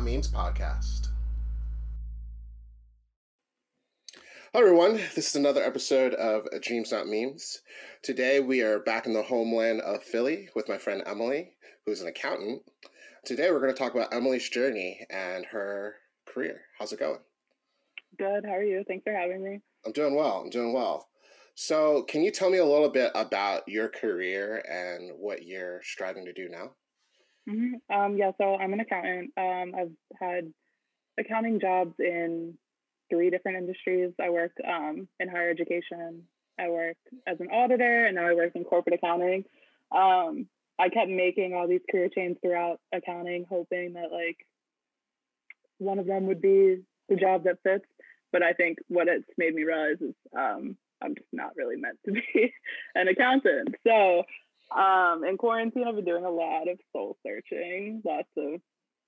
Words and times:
Not 0.00 0.10
Memes 0.10 0.28
podcast. 0.28 1.08
Hello, 4.50 4.64
everyone. 4.64 4.94
This 5.14 5.28
is 5.28 5.36
another 5.36 5.62
episode 5.62 6.14
of 6.14 6.46
Dreams 6.62 6.90
Not 6.90 7.06
Memes. 7.06 7.60
Today, 8.02 8.40
we 8.40 8.62
are 8.62 8.78
back 8.78 9.04
in 9.04 9.12
the 9.12 9.22
homeland 9.22 9.82
of 9.82 10.02
Philly 10.02 10.48
with 10.56 10.70
my 10.70 10.78
friend 10.78 11.02
Emily, 11.04 11.50
who's 11.84 12.00
an 12.00 12.08
accountant. 12.08 12.62
Today, 13.26 13.50
we're 13.50 13.60
going 13.60 13.74
to 13.74 13.78
talk 13.78 13.94
about 13.94 14.14
Emily's 14.14 14.48
journey 14.48 15.04
and 15.10 15.44
her 15.44 15.96
career. 16.26 16.62
How's 16.78 16.94
it 16.94 16.98
going? 16.98 17.20
Good. 18.16 18.46
How 18.46 18.54
are 18.54 18.62
you? 18.62 18.82
Thanks 18.88 19.04
for 19.04 19.12
having 19.12 19.44
me. 19.44 19.60
I'm 19.84 19.92
doing 19.92 20.14
well. 20.14 20.40
I'm 20.42 20.50
doing 20.50 20.72
well. 20.72 21.08
So, 21.56 22.04
can 22.04 22.22
you 22.22 22.30
tell 22.30 22.48
me 22.48 22.56
a 22.56 22.64
little 22.64 22.88
bit 22.88 23.12
about 23.14 23.68
your 23.68 23.88
career 23.90 24.64
and 24.66 25.10
what 25.18 25.44
you're 25.44 25.82
striving 25.82 26.24
to 26.24 26.32
do 26.32 26.48
now? 26.48 26.70
Mm-hmm. 27.48 27.92
Um, 27.94 28.16
yeah, 28.16 28.32
so 28.38 28.56
I'm 28.56 28.72
an 28.72 28.80
accountant. 28.80 29.32
Um, 29.36 29.72
I've 29.76 29.92
had 30.20 30.52
accounting 31.18 31.60
jobs 31.60 31.94
in 31.98 32.54
three 33.10 33.30
different 33.30 33.58
industries. 33.58 34.12
I 34.20 34.30
work 34.30 34.52
um, 34.66 35.08
in 35.18 35.28
higher 35.28 35.50
education. 35.50 36.24
I 36.58 36.68
work 36.68 36.96
as 37.26 37.40
an 37.40 37.48
auditor, 37.50 38.06
and 38.06 38.16
now 38.16 38.26
I 38.26 38.34
work 38.34 38.52
in 38.54 38.64
corporate 38.64 38.94
accounting. 38.94 39.44
Um, 39.90 40.46
I 40.78 40.88
kept 40.88 41.10
making 41.10 41.54
all 41.54 41.68
these 41.68 41.80
career 41.90 42.08
changes 42.08 42.38
throughout 42.42 42.80
accounting, 42.92 43.46
hoping 43.48 43.94
that 43.94 44.12
like 44.12 44.46
one 45.78 45.98
of 45.98 46.06
them 46.06 46.26
would 46.26 46.40
be 46.40 46.82
the 47.08 47.16
job 47.16 47.44
that 47.44 47.62
fits. 47.62 47.84
But 48.32 48.42
I 48.42 48.52
think 48.52 48.78
what 48.88 49.08
it's 49.08 49.28
made 49.36 49.54
me 49.54 49.64
realize 49.64 50.00
is 50.00 50.14
um, 50.36 50.76
I'm 51.02 51.14
just 51.14 51.28
not 51.32 51.56
really 51.56 51.76
meant 51.76 51.98
to 52.06 52.12
be 52.12 52.52
an 52.94 53.08
accountant. 53.08 53.74
So 53.86 54.24
um, 54.70 55.24
in 55.24 55.36
quarantine, 55.36 55.84
I've 55.86 55.96
been 55.96 56.04
doing 56.04 56.24
a 56.24 56.30
lot 56.30 56.68
of 56.68 56.78
soul 56.92 57.16
searching, 57.26 58.02
lots 58.04 58.28
of 58.36 58.60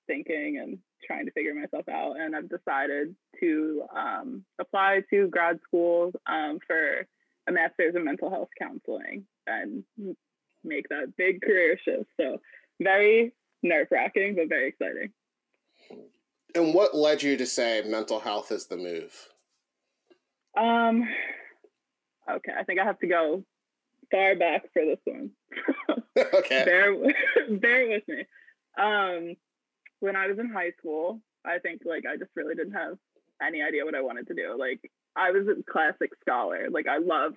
thinking 0.07 0.59
and 0.61 0.79
trying 1.07 1.27
to 1.27 1.33
figure 1.33 1.55
myself 1.55 1.89
out. 1.89 2.19
And 2.19 2.35
I've 2.35 2.49
decided 2.49 3.15
to 3.41 3.83
um, 3.95 4.45
apply 4.61 5.03
to 5.11 5.29
grad 5.29 5.61
school 5.67 6.13
um, 6.27 6.59
for 6.67 7.07
a 7.49 7.53
master's 7.53 7.95
in 7.95 8.05
mental 8.05 8.31
health 8.31 8.49
counseling 8.61 9.25
and 9.47 9.85
make 10.65 10.89
that 10.89 11.17
big 11.17 11.43
career 11.43 11.79
shift. 11.85 12.09
So 12.21 12.39
very 12.81 13.33
nerve 13.63 13.89
wracking, 13.91 14.35
but 14.37 14.49
very 14.49 14.69
exciting. 14.69 15.13
And 16.55 16.75
what 16.75 16.95
led 16.95 17.23
you 17.23 17.37
to 17.37 17.47
say 17.47 17.83
mental 17.87 18.21
health 18.21 18.53
is 18.53 18.67
the 18.67 18.77
move? 18.77 19.29
Um, 20.57 21.09
okay, 22.31 22.53
I 22.59 22.65
think 22.65 22.79
I 22.79 22.85
have 22.85 22.99
to 22.99 23.07
go 23.07 23.45
far 24.13 24.37
back 24.37 24.63
for 24.73 24.85
this 24.85 25.01
one. 25.05 25.31
okay. 26.35 26.65
bear, 26.65 26.95
bear 27.59 27.89
with 27.89 28.07
me. 28.07 28.25
Um, 28.79 29.35
when 29.99 30.15
I 30.15 30.29
was 30.29 30.39
in 30.39 30.51
high 30.51 30.73
school, 30.79 31.21
I 31.45 31.59
think 31.59 31.83
like 31.85 32.05
I 32.07 32.17
just 32.17 32.31
really 32.37 32.55
didn't 32.55 32.75
have 32.75 32.97
any 33.45 33.63
idea 33.63 33.85
what 33.85 33.97
I 33.97 34.03
wanted 34.03 34.29
to 34.29 34.35
do. 34.35 34.57
Like 34.57 34.81
I 35.17 35.31
was 35.33 35.49
a 35.49 35.63
classic 35.71 36.11
scholar. 36.21 36.69
Like 36.71 36.87
I 36.87 36.99
love 36.99 37.33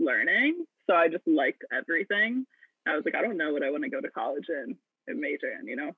learning, 0.00 0.64
so 0.90 0.96
I 0.96 1.08
just 1.08 1.26
liked 1.26 1.62
everything. 1.72 2.46
I 2.88 2.94
was 2.96 3.04
like, 3.04 3.14
I 3.14 3.22
don't 3.22 3.36
know 3.36 3.52
what 3.52 3.62
I 3.62 3.70
want 3.70 3.84
to 3.84 3.90
go 3.90 4.00
to 4.00 4.10
college 4.10 4.46
in 4.48 4.76
and 5.06 5.20
major 5.20 5.52
in, 5.60 5.68
you 5.68 5.76
know. 5.76 5.92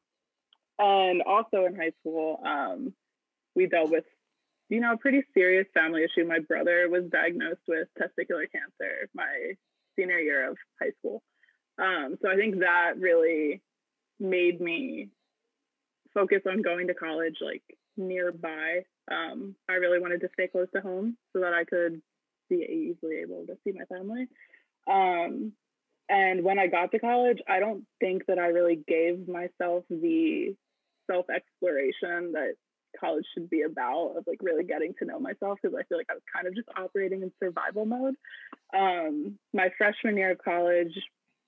And 0.78 1.22
also 1.22 1.64
in 1.66 1.74
high 1.74 1.92
school, 2.00 2.40
um, 2.44 2.94
we 3.54 3.66
dealt 3.66 3.90
with, 3.90 4.04
you 4.68 4.80
know, 4.80 4.92
a 4.92 4.96
pretty 4.96 5.22
serious 5.34 5.66
family 5.74 6.04
issue. 6.04 6.26
My 6.26 6.38
brother 6.38 6.88
was 6.88 7.04
diagnosed 7.10 7.60
with 7.66 7.88
testicular 8.00 8.46
cancer 8.50 9.08
my 9.14 9.54
senior 9.98 10.18
year 10.18 10.50
of 10.50 10.56
high 10.80 10.90
school. 10.98 11.22
Um, 11.78 12.16
so 12.22 12.30
I 12.30 12.36
think 12.36 12.60
that 12.60 12.94
really 12.98 13.62
made 14.20 14.60
me 14.60 15.08
focus 16.14 16.40
on 16.46 16.62
going 16.62 16.88
to 16.88 16.94
college 16.94 17.36
like 17.40 17.62
nearby. 17.96 18.82
Um, 19.10 19.54
I 19.68 19.74
really 19.74 20.00
wanted 20.00 20.20
to 20.22 20.28
stay 20.32 20.48
close 20.48 20.68
to 20.74 20.80
home 20.80 21.16
so 21.32 21.40
that 21.40 21.54
I 21.54 21.64
could 21.64 22.00
be 22.48 22.56
easily 22.56 23.18
able 23.22 23.46
to 23.46 23.56
see 23.64 23.72
my 23.72 23.84
family. 23.84 24.26
Um, 24.90 25.52
and 26.08 26.42
when 26.42 26.58
I 26.58 26.66
got 26.66 26.90
to 26.92 26.98
college, 26.98 27.38
I 27.48 27.60
don't 27.60 27.84
think 28.00 28.26
that 28.26 28.38
I 28.38 28.46
really 28.46 28.80
gave 28.88 29.28
myself 29.28 29.84
the 29.90 30.54
self 31.10 31.26
exploration 31.30 32.32
that 32.32 32.54
college 32.98 33.24
should 33.34 33.50
be 33.50 33.62
about 33.62 34.14
of 34.16 34.24
like 34.26 34.40
really 34.42 34.64
getting 34.64 34.94
to 34.98 35.04
know 35.04 35.18
myself 35.18 35.58
because 35.62 35.76
I 35.78 35.84
feel 35.84 35.98
like 35.98 36.08
I 36.10 36.14
was 36.14 36.22
kind 36.34 36.46
of 36.46 36.54
just 36.54 36.68
operating 36.76 37.22
in 37.22 37.32
survival 37.42 37.84
mode. 37.84 38.14
Um, 38.76 39.38
my 39.52 39.70
freshman 39.76 40.16
year 40.16 40.32
of 40.32 40.38
college, 40.38 40.92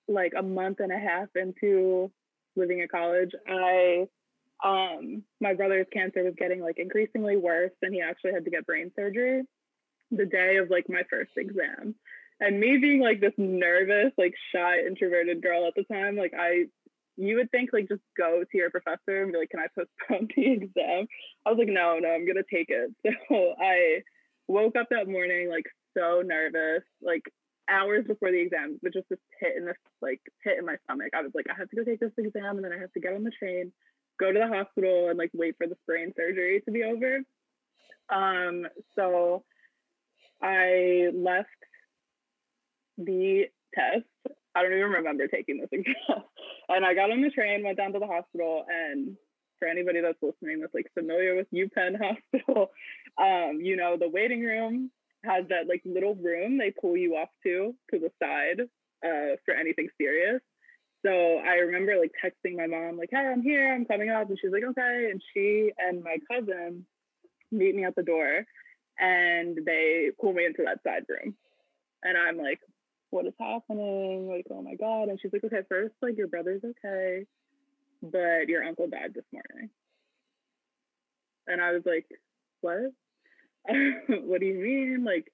like 0.09 0.33
a 0.37 0.43
month 0.43 0.81
and 0.81 0.93
a 0.93 0.99
half 0.99 1.29
into 1.34 2.11
living 2.56 2.81
at 2.81 2.91
college, 2.91 3.31
I 3.49 4.09
um 4.62 5.23
my 5.41 5.55
brother's 5.55 5.87
cancer 5.91 6.23
was 6.23 6.34
getting 6.37 6.61
like 6.61 6.79
increasingly 6.79 7.37
worse 7.37 7.73
and 7.81 7.95
he 7.95 8.03
actually 8.03 8.33
had 8.33 8.45
to 8.45 8.50
get 8.50 8.67
brain 8.67 8.93
surgery 8.95 9.43
the 10.11 10.27
day 10.27 10.56
of 10.56 10.71
like 10.71 10.89
my 10.89 11.03
first 11.09 11.31
exam. 11.37 11.95
And 12.41 12.59
me 12.59 12.79
being 12.79 13.00
like 13.00 13.21
this 13.21 13.34
nervous, 13.37 14.12
like 14.17 14.34
shy, 14.55 14.81
introverted 14.87 15.43
girl 15.43 15.67
at 15.67 15.75
the 15.77 15.84
time, 15.84 16.17
like 16.17 16.33
I 16.39 16.65
you 17.16 17.37
would 17.37 17.50
think 17.50 17.71
like 17.72 17.88
just 17.88 18.03
go 18.16 18.43
to 18.43 18.56
your 18.56 18.71
professor 18.71 19.22
and 19.22 19.32
be 19.32 19.38
like, 19.38 19.50
can 19.50 19.60
I 19.60 19.66
postpone 19.75 20.28
the 20.37 20.53
exam? 20.53 21.06
I 21.44 21.50
was 21.50 21.59
like, 21.59 21.69
no, 21.69 21.98
no, 21.98 22.09
I'm 22.09 22.26
gonna 22.26 22.43
take 22.53 22.69
it. 22.69 22.91
So 23.28 23.54
I 23.60 24.03
woke 24.48 24.76
up 24.76 24.88
that 24.91 25.09
morning 25.09 25.49
like 25.49 25.66
so 25.97 26.22
nervous, 26.25 26.82
like 27.03 27.22
hours 27.69 28.04
before 28.06 28.32
the 28.32 28.41
exam, 28.41 28.78
but 28.82 28.93
just 28.93 29.09
this 29.09 29.19
pit 29.38 29.54
in 29.56 29.65
this 29.65 29.76
like 30.03 30.20
pit 30.43 30.56
in 30.59 30.66
my 30.66 30.76
stomach. 30.84 31.12
I 31.15 31.22
was 31.22 31.32
like, 31.34 31.47
I 31.50 31.59
have 31.59 31.69
to 31.70 31.76
go 31.76 31.84
take 31.84 32.00
this 32.00 32.12
exam 32.19 32.56
and 32.56 32.65
then 32.65 32.72
I 32.72 32.78
have 32.78 32.93
to 32.93 33.00
get 33.00 33.15
on 33.15 33.25
the 33.25 33.31
train, 33.31 33.72
go 34.19 34.32
to 34.32 34.38
the 34.38 34.49
hospital 34.49 35.09
and 35.09 35.19
like 35.19 35.31
wait 35.34 35.56
for 35.56 35.66
the 35.66 35.76
brain 35.87 36.12
surgery 36.16 36.62
to 36.65 36.70
be 36.70 36.84
over. 36.84 37.20
Um, 38.09 38.66
so 38.97 39.44
I 40.43 41.10
left 41.15 41.49
the 42.99 43.44
test 43.75 44.37
I 44.55 44.62
don't 44.62 44.72
even 44.72 44.91
remember 44.91 45.27
taking 45.28 45.61
this 45.61 45.69
exam. 45.72 45.94
and 46.69 46.84
I 46.84 46.94
got 46.94 47.11
on 47.11 47.22
the 47.22 47.31
train, 47.31 47.65
went 47.65 47.77
down 47.77 47.93
to 47.93 47.99
the 47.99 48.06
hospital, 48.06 48.65
and 48.69 49.16
for 49.59 49.69
anybody 49.69 50.00
that's 50.00 50.19
listening 50.22 50.61
that's 50.61 50.75
like 50.75 50.91
familiar 50.94 51.37
with 51.37 51.47
UPenn 51.53 51.97
Hospital, 52.34 52.71
um, 53.19 53.61
you 53.61 53.77
know, 53.77 53.97
the 53.99 54.09
waiting 54.09 54.43
room 54.43 54.91
has 55.25 55.44
that 55.50 55.69
like 55.69 55.83
little 55.84 56.15
room 56.15 56.56
they 56.56 56.72
pull 56.81 56.97
you 56.97 57.15
off 57.16 57.28
to 57.43 57.75
to 57.93 57.99
the 57.99 58.11
side 58.22 58.62
uh, 59.05 59.37
for 59.44 59.55
anything 59.55 59.88
serious. 60.00 60.41
So 61.05 61.11
I 61.11 61.55
remember 61.55 61.97
like 61.99 62.12
texting 62.22 62.56
my 62.56 62.67
mom, 62.67 62.99
like, 62.99 63.09
hey, 63.11 63.19
I'm 63.19 63.43
here, 63.43 63.72
I'm 63.72 63.87
coming 63.87 64.11
up. 64.11 64.28
And 64.28 64.38
she's 64.41 64.53
like, 64.53 64.65
okay. 64.65 65.09
And 65.11 65.22
she 65.32 65.72
and 65.78 66.03
my 66.05 66.17
cousin 66.31 66.84
meet 67.50 67.75
me 67.75 67.84
at 67.84 67.97
the 67.97 68.03
door 68.03 68.44
and 68.99 69.59
they 69.65 70.11
pull 70.21 70.32
me 70.32 70.44
into 70.44 70.62
that 70.65 70.82
side 70.82 71.05
room. 71.09 71.34
And 72.03 72.17
I'm 72.17 72.37
like, 72.37 72.61
what 73.10 73.26
is 73.26 73.34
happening? 73.38 74.28
Like, 74.28 74.47
oh 74.50 74.62
my 74.62 74.75
God. 74.75 75.09
And 75.09 75.19
she's 75.21 75.32
like, 75.32 75.44
okay, 75.44 75.62
first, 75.69 75.94
like, 76.00 76.16
your 76.16 76.28
brother's 76.28 76.62
okay, 76.65 77.26
but 78.03 78.48
your 78.48 78.65
uncle 78.65 78.88
died 78.88 79.12
this 79.15 79.25
morning. 79.32 79.71
And 81.47 81.60
I 81.60 81.72
was 81.72 81.82
like, 81.84 82.06
what? 82.60 82.93
what 84.25 84.40
do 84.40 84.46
you 84.46 84.58
mean? 84.58 85.05
Like, 85.05 85.31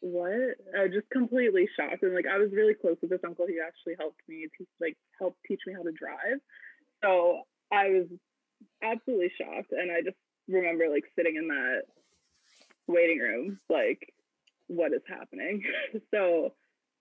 what? 0.00 0.56
I 0.76 0.84
was 0.84 0.92
just 0.92 1.10
completely 1.10 1.68
shocked. 1.76 2.02
And 2.02 2.14
like, 2.14 2.26
I 2.26 2.38
was 2.38 2.50
really 2.52 2.74
close 2.74 2.96
with 3.00 3.10
this 3.10 3.20
uncle. 3.26 3.46
He 3.46 3.58
actually 3.64 3.96
helped 3.98 4.20
me 4.28 4.46
to 4.58 4.66
like 4.80 4.96
help 5.18 5.36
teach 5.46 5.60
me 5.66 5.74
how 5.74 5.82
to 5.82 5.92
drive. 5.92 6.38
So 7.02 7.42
I 7.72 7.88
was 7.88 8.06
absolutely 8.82 9.32
shocked. 9.36 9.72
And 9.72 9.90
I 9.90 10.02
just 10.02 10.16
remember 10.48 10.88
like 10.88 11.04
sitting 11.16 11.36
in 11.36 11.48
that 11.48 11.82
waiting 12.86 13.18
room, 13.18 13.60
like, 13.68 14.12
what 14.68 14.92
is 14.92 15.02
happening? 15.08 15.62
so 16.14 16.52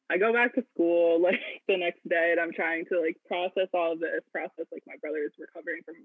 I 0.09 0.18
go 0.18 0.31
back 0.31 0.56
to 0.56 0.63
school 0.74 1.21
like 1.21 1.39
the 1.68 1.77
next 1.77 2.07
day 2.07 2.30
and 2.31 2.39
I'm 2.39 2.54
trying 2.54 2.86
to 2.92 3.00
like 3.01 3.18
process 3.27 3.68
all 3.74 3.94
of 3.94 4.00
this, 4.00 4.21
process 4.31 4.65
like 4.71 4.83
my 4.88 4.95
brother 5.01 5.19
is 5.19 5.33
recovering 5.39 5.81
from 5.83 5.95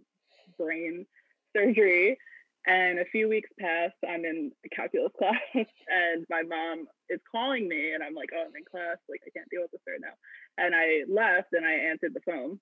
brain 0.58 1.06
surgery. 1.54 2.18
And 2.64 3.00
a 3.00 3.04
few 3.06 3.28
weeks 3.28 3.50
pass, 3.58 3.90
I'm 4.08 4.24
in 4.24 4.52
calculus 4.74 5.10
class 5.18 5.36
and 5.54 6.24
my 6.30 6.42
mom 6.42 6.86
is 7.08 7.20
calling 7.30 7.68
me 7.68 7.92
and 7.92 8.02
I'm 8.04 8.14
like, 8.14 8.28
oh, 8.34 8.44
I'm 8.46 8.56
in 8.56 8.64
class. 8.70 8.98
Like, 9.08 9.20
I 9.26 9.30
can't 9.36 9.48
deal 9.50 9.62
with 9.62 9.72
this 9.72 9.80
right 9.86 10.00
now. 10.00 10.14
And 10.58 10.74
I 10.74 11.02
left 11.08 11.48
and 11.52 11.66
I 11.66 11.72
answered 11.72 12.14
the 12.14 12.20
phone. 12.20 12.60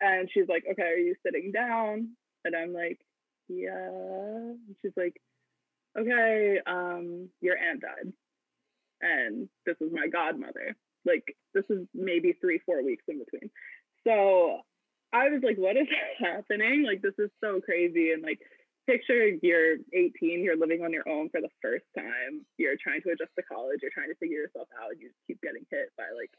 And 0.00 0.28
she's 0.32 0.48
like, 0.48 0.64
okay, 0.68 0.82
are 0.82 0.96
you 0.96 1.14
sitting 1.24 1.52
down? 1.52 2.10
And 2.44 2.56
I'm 2.56 2.72
like, 2.72 2.98
yeah. 3.48 3.86
And 3.86 4.76
she's 4.82 4.96
like, 4.96 5.14
okay, 5.96 6.58
um, 6.66 7.28
your 7.40 7.56
aunt 7.56 7.82
died 7.82 8.12
and 9.00 9.48
this 9.66 9.76
is 9.80 9.90
my 9.92 10.08
godmother. 10.08 10.76
Like 11.04 11.24
this 11.54 11.64
is 11.70 11.86
maybe 11.94 12.36
three, 12.40 12.60
four 12.64 12.84
weeks 12.84 13.04
in 13.08 13.18
between. 13.18 13.50
So 14.06 14.60
I 15.12 15.28
was 15.28 15.42
like, 15.42 15.56
what 15.56 15.76
is 15.76 15.88
happening? 16.18 16.84
Like 16.86 17.02
this 17.02 17.18
is 17.18 17.30
so 17.42 17.60
crazy. 17.60 18.12
And 18.12 18.22
like 18.22 18.40
picture 18.86 19.30
you're 19.42 19.76
18, 19.94 20.42
you're 20.42 20.56
living 20.58 20.82
on 20.82 20.92
your 20.92 21.08
own 21.08 21.28
for 21.30 21.40
the 21.40 21.52
first 21.62 21.84
time, 21.96 22.44
you're 22.58 22.76
trying 22.82 23.02
to 23.02 23.10
adjust 23.10 23.30
to 23.36 23.42
college, 23.42 23.80
you're 23.82 23.94
trying 23.94 24.08
to 24.08 24.18
figure 24.18 24.38
yourself 24.38 24.68
out, 24.74 24.90
and 24.92 25.00
you 25.00 25.08
just 25.08 25.26
keep 25.26 25.40
getting 25.42 25.64
hit 25.70 25.90
by 25.96 26.08
like 26.14 26.30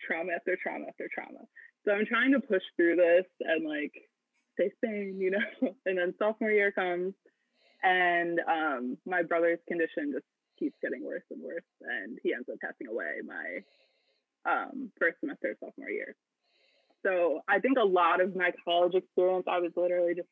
trauma 0.00 0.32
after 0.32 0.56
trauma 0.56 0.86
after 0.88 1.08
trauma. 1.12 1.44
So 1.84 1.92
I'm 1.92 2.06
trying 2.06 2.32
to 2.32 2.40
push 2.40 2.62
through 2.76 2.96
this 2.96 3.26
and 3.40 3.68
like 3.68 3.92
stay 4.54 4.70
sane, 4.84 5.18
you 5.20 5.30
know. 5.30 5.46
and 5.86 5.98
then 5.98 6.14
sophomore 6.18 6.50
year 6.50 6.72
comes, 6.72 7.14
and 7.82 8.40
um, 8.48 8.98
my 9.06 9.22
brother's 9.22 9.60
condition 9.68 10.12
just 10.12 10.26
keeps 10.60 10.76
getting 10.82 11.04
worse 11.04 11.24
and 11.30 11.42
worse, 11.42 11.66
and 11.80 12.18
he 12.22 12.32
ends 12.32 12.48
up 12.52 12.60
passing 12.60 12.86
away 12.86 13.24
my 13.26 13.64
um, 14.44 14.92
first 15.00 15.18
semester 15.20 15.56
sophomore 15.58 15.90
year. 15.90 16.14
So 17.04 17.40
I 17.48 17.58
think 17.58 17.78
a 17.78 17.84
lot 17.84 18.20
of 18.20 18.36
my 18.36 18.52
college 18.64 18.94
experience, 18.94 19.46
I 19.48 19.58
was 19.58 19.72
literally 19.74 20.14
just 20.14 20.28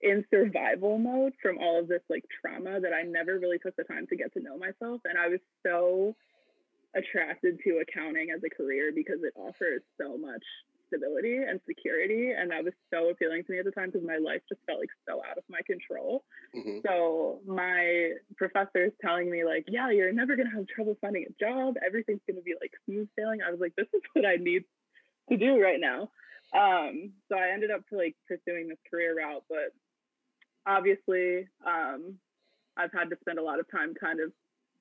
in 0.00 0.24
survival 0.30 0.98
mode 0.98 1.32
from 1.40 1.58
all 1.58 1.78
of 1.78 1.86
this 1.86 2.02
like 2.10 2.24
trauma 2.40 2.80
that 2.80 2.92
I 2.92 3.02
never 3.02 3.38
really 3.38 3.58
took 3.58 3.76
the 3.76 3.84
time 3.84 4.06
to 4.08 4.16
get 4.16 4.32
to 4.34 4.42
know 4.42 4.58
myself. 4.58 5.00
And 5.04 5.16
I 5.16 5.28
was 5.28 5.38
so 5.64 6.16
attracted 6.94 7.60
to 7.64 7.82
accounting 7.82 8.28
as 8.34 8.42
a 8.44 8.50
career 8.50 8.90
because 8.92 9.20
it 9.22 9.32
offers 9.36 9.82
so 10.00 10.18
much 10.18 10.42
stability 10.92 11.36
and 11.36 11.60
security. 11.66 12.32
And 12.36 12.50
that 12.50 12.64
was 12.64 12.74
so 12.92 13.08
appealing 13.08 13.44
to 13.44 13.52
me 13.52 13.58
at 13.58 13.64
the 13.64 13.70
time 13.70 13.90
because 13.90 14.06
my 14.06 14.18
life 14.18 14.42
just 14.48 14.60
felt 14.66 14.80
like 14.80 14.90
so 15.08 15.22
out 15.28 15.38
of 15.38 15.44
my 15.48 15.60
control. 15.66 16.24
Mm-hmm. 16.54 16.78
So 16.86 17.40
my 17.46 18.12
professor 18.36 18.86
is 18.86 18.92
telling 19.00 19.30
me, 19.30 19.44
like, 19.44 19.64
yeah, 19.68 19.90
you're 19.90 20.12
never 20.12 20.36
going 20.36 20.50
to 20.50 20.56
have 20.56 20.66
trouble 20.68 20.96
finding 21.00 21.24
a 21.24 21.44
job. 21.44 21.74
Everything's 21.84 22.20
going 22.26 22.36
to 22.36 22.42
be 22.42 22.54
like 22.60 22.72
smooth 22.86 23.08
sailing. 23.18 23.40
I 23.46 23.50
was 23.50 23.60
like, 23.60 23.74
this 23.76 23.88
is 23.94 24.02
what 24.12 24.26
I 24.26 24.36
need 24.36 24.64
to 25.30 25.36
do 25.36 25.60
right 25.60 25.80
now. 25.80 26.10
Um, 26.52 27.12
so 27.30 27.38
I 27.38 27.52
ended 27.52 27.70
up 27.70 27.82
like 27.90 28.14
pursuing 28.28 28.68
this 28.68 28.78
career 28.90 29.16
route, 29.16 29.44
but 29.48 29.72
obviously, 30.66 31.48
um, 31.66 32.18
I've 32.76 32.92
had 32.92 33.10
to 33.10 33.16
spend 33.20 33.38
a 33.38 33.42
lot 33.42 33.60
of 33.60 33.70
time 33.70 33.94
kind 33.94 34.20
of 34.20 34.32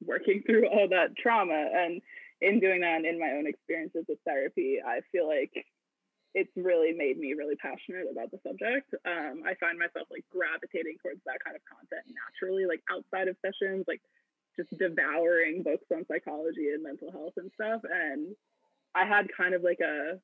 working 0.05 0.43
through 0.45 0.67
all 0.67 0.87
that 0.89 1.15
trauma. 1.17 1.69
And 1.73 2.01
in 2.41 2.59
doing 2.59 2.81
that, 2.81 2.95
and 2.97 3.05
in 3.05 3.19
my 3.19 3.31
own 3.37 3.47
experiences 3.47 4.05
with 4.09 4.19
therapy, 4.25 4.79
I 4.85 5.01
feel 5.11 5.27
like 5.27 5.51
it's 6.33 6.51
really 6.55 6.93
made 6.93 7.17
me 7.17 7.33
really 7.33 7.55
passionate 7.55 8.07
about 8.11 8.31
the 8.31 8.39
subject. 8.47 8.87
Um, 9.05 9.43
I 9.45 9.55
find 9.59 9.77
myself 9.77 10.07
like 10.09 10.23
gravitating 10.31 10.95
towards 11.01 11.19
that 11.25 11.43
kind 11.43 11.55
of 11.55 11.63
content 11.67 12.07
naturally, 12.07 12.65
like 12.65 12.79
outside 12.87 13.27
of 13.27 13.35
sessions, 13.43 13.83
like 13.87 14.01
just 14.55 14.71
devouring 14.77 15.63
books 15.63 15.85
on 15.91 16.05
psychology 16.07 16.71
and 16.71 16.83
mental 16.83 17.11
health 17.11 17.33
and 17.37 17.51
stuff. 17.55 17.81
And 17.83 18.35
I 18.95 19.05
had 19.05 19.27
kind 19.35 19.53
of 19.53 19.63
like 19.63 19.79
a 19.83 20.19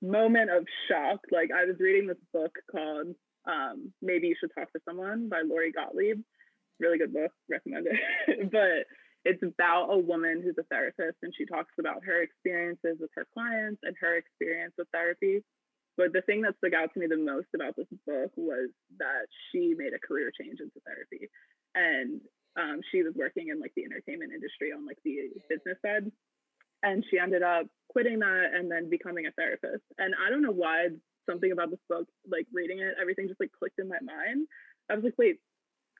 moment 0.00 0.50
of 0.50 0.64
shock. 0.88 1.20
Like 1.30 1.50
I 1.52 1.64
was 1.64 1.76
reading 1.80 2.08
this 2.08 2.20
book 2.32 2.52
called 2.70 3.14
um, 3.46 3.92
Maybe 4.00 4.28
You 4.28 4.36
Should 4.40 4.54
Talk 4.54 4.72
to 4.72 4.80
Someone 4.84 5.28
by 5.28 5.42
Lori 5.44 5.72
Gottlieb. 5.72 6.20
Really 6.80 6.98
good 6.98 7.12
book, 7.12 7.32
recommend 7.48 7.86
it. 7.88 8.50
but 8.52 8.88
it's 9.26 9.42
about 9.42 9.90
a 9.90 9.98
woman 9.98 10.40
who's 10.40 10.54
a 10.56 10.62
therapist 10.70 11.18
and 11.22 11.34
she 11.36 11.44
talks 11.44 11.74
about 11.80 12.04
her 12.06 12.22
experiences 12.22 12.96
with 13.00 13.10
her 13.16 13.26
clients 13.34 13.82
and 13.82 13.96
her 14.00 14.14
experience 14.14 14.72
with 14.78 14.86
therapy. 14.94 15.42
But 15.96 16.12
the 16.12 16.22
thing 16.22 16.42
that 16.42 16.54
stuck 16.58 16.78
out 16.78 16.94
to 16.94 17.00
me 17.00 17.10
the 17.10 17.18
most 17.18 17.50
about 17.52 17.74
this 17.74 17.90
book 18.06 18.30
was 18.36 18.70
that 19.02 19.26
she 19.50 19.74
made 19.76 19.94
a 19.98 20.06
career 20.06 20.30
change 20.30 20.60
into 20.62 20.78
therapy. 20.86 21.26
And 21.74 22.20
um, 22.54 22.80
she 22.92 23.02
was 23.02 23.14
working 23.16 23.48
in 23.48 23.58
like 23.58 23.72
the 23.74 23.82
entertainment 23.82 24.30
industry 24.30 24.70
on 24.70 24.86
like 24.86 25.02
the 25.02 25.34
business 25.50 25.78
side. 25.82 26.06
And 26.84 27.02
she 27.10 27.18
ended 27.18 27.42
up 27.42 27.66
quitting 27.90 28.20
that 28.20 28.54
and 28.54 28.70
then 28.70 28.88
becoming 28.88 29.26
a 29.26 29.34
therapist. 29.34 29.82
And 29.98 30.14
I 30.14 30.30
don't 30.30 30.42
know 30.42 30.54
why 30.54 30.94
something 31.28 31.50
about 31.50 31.70
this 31.70 31.82
book, 31.88 32.06
like 32.30 32.46
reading 32.52 32.78
it, 32.78 32.94
everything 33.00 33.26
just 33.26 33.40
like 33.40 33.50
clicked 33.58 33.80
in 33.80 33.88
my 33.88 33.98
mind. 33.98 34.46
I 34.88 34.94
was 34.94 35.02
like, 35.02 35.18
wait, 35.18 35.42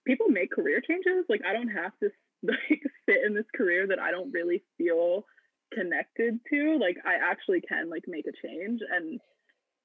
people 0.07 0.29
make 0.29 0.53
career 0.53 0.81
changes? 0.81 1.27
Like 1.29 1.43
I 1.43 1.53
don't 1.53 1.75
have 1.75 1.91
to 2.05 2.11
like 2.43 2.83
sit 3.09 3.25
in 3.25 3.35
this 3.35 3.47
career 3.55 3.87
that 3.89 3.99
I 3.99 4.11
don't 4.11 4.33
really 4.33 4.63
feel 4.79 5.25
connected 5.73 6.39
to. 6.51 6.79
Like 6.81 6.97
I 7.05 7.15
actually 7.15 7.61
can 7.61 7.91
like 7.91 8.05
make 8.07 8.27
a 8.27 8.47
change. 8.47 8.81
And 8.91 9.21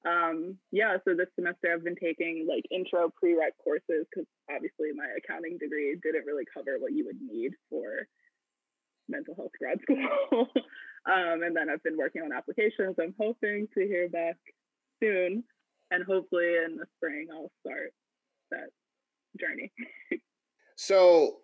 um 0.04 0.58
yeah, 0.70 0.96
so 1.06 1.14
this 1.14 1.28
semester 1.34 1.72
I've 1.72 1.84
been 1.84 1.96
taking 1.96 2.46
like 2.48 2.64
intro 2.70 3.12
prereq 3.22 3.54
courses 3.62 4.06
because 4.10 4.26
obviously 4.50 4.90
my 4.94 5.06
accounting 5.16 5.58
degree 5.58 5.96
didn't 6.02 6.26
really 6.26 6.44
cover 6.52 6.78
what 6.78 6.92
you 6.92 7.06
would 7.06 7.20
need 7.20 7.52
for 7.70 8.06
mental 9.08 9.34
health 9.34 9.52
grad 9.58 9.78
school. 9.82 10.48
um, 11.06 11.42
and 11.42 11.56
then 11.56 11.68
I've 11.70 11.82
been 11.82 11.98
working 11.98 12.22
on 12.22 12.32
applications. 12.32 12.96
I'm 13.00 13.14
hoping 13.18 13.68
to 13.74 13.86
hear 13.86 14.08
back 14.08 14.36
soon. 15.00 15.44
And 15.90 16.04
hopefully 16.04 16.54
in 16.64 16.76
the 16.76 16.86
spring, 16.96 17.28
I'll 17.30 17.50
start 17.60 17.92
that 18.50 18.70
journey. 19.38 19.70
so, 20.76 21.36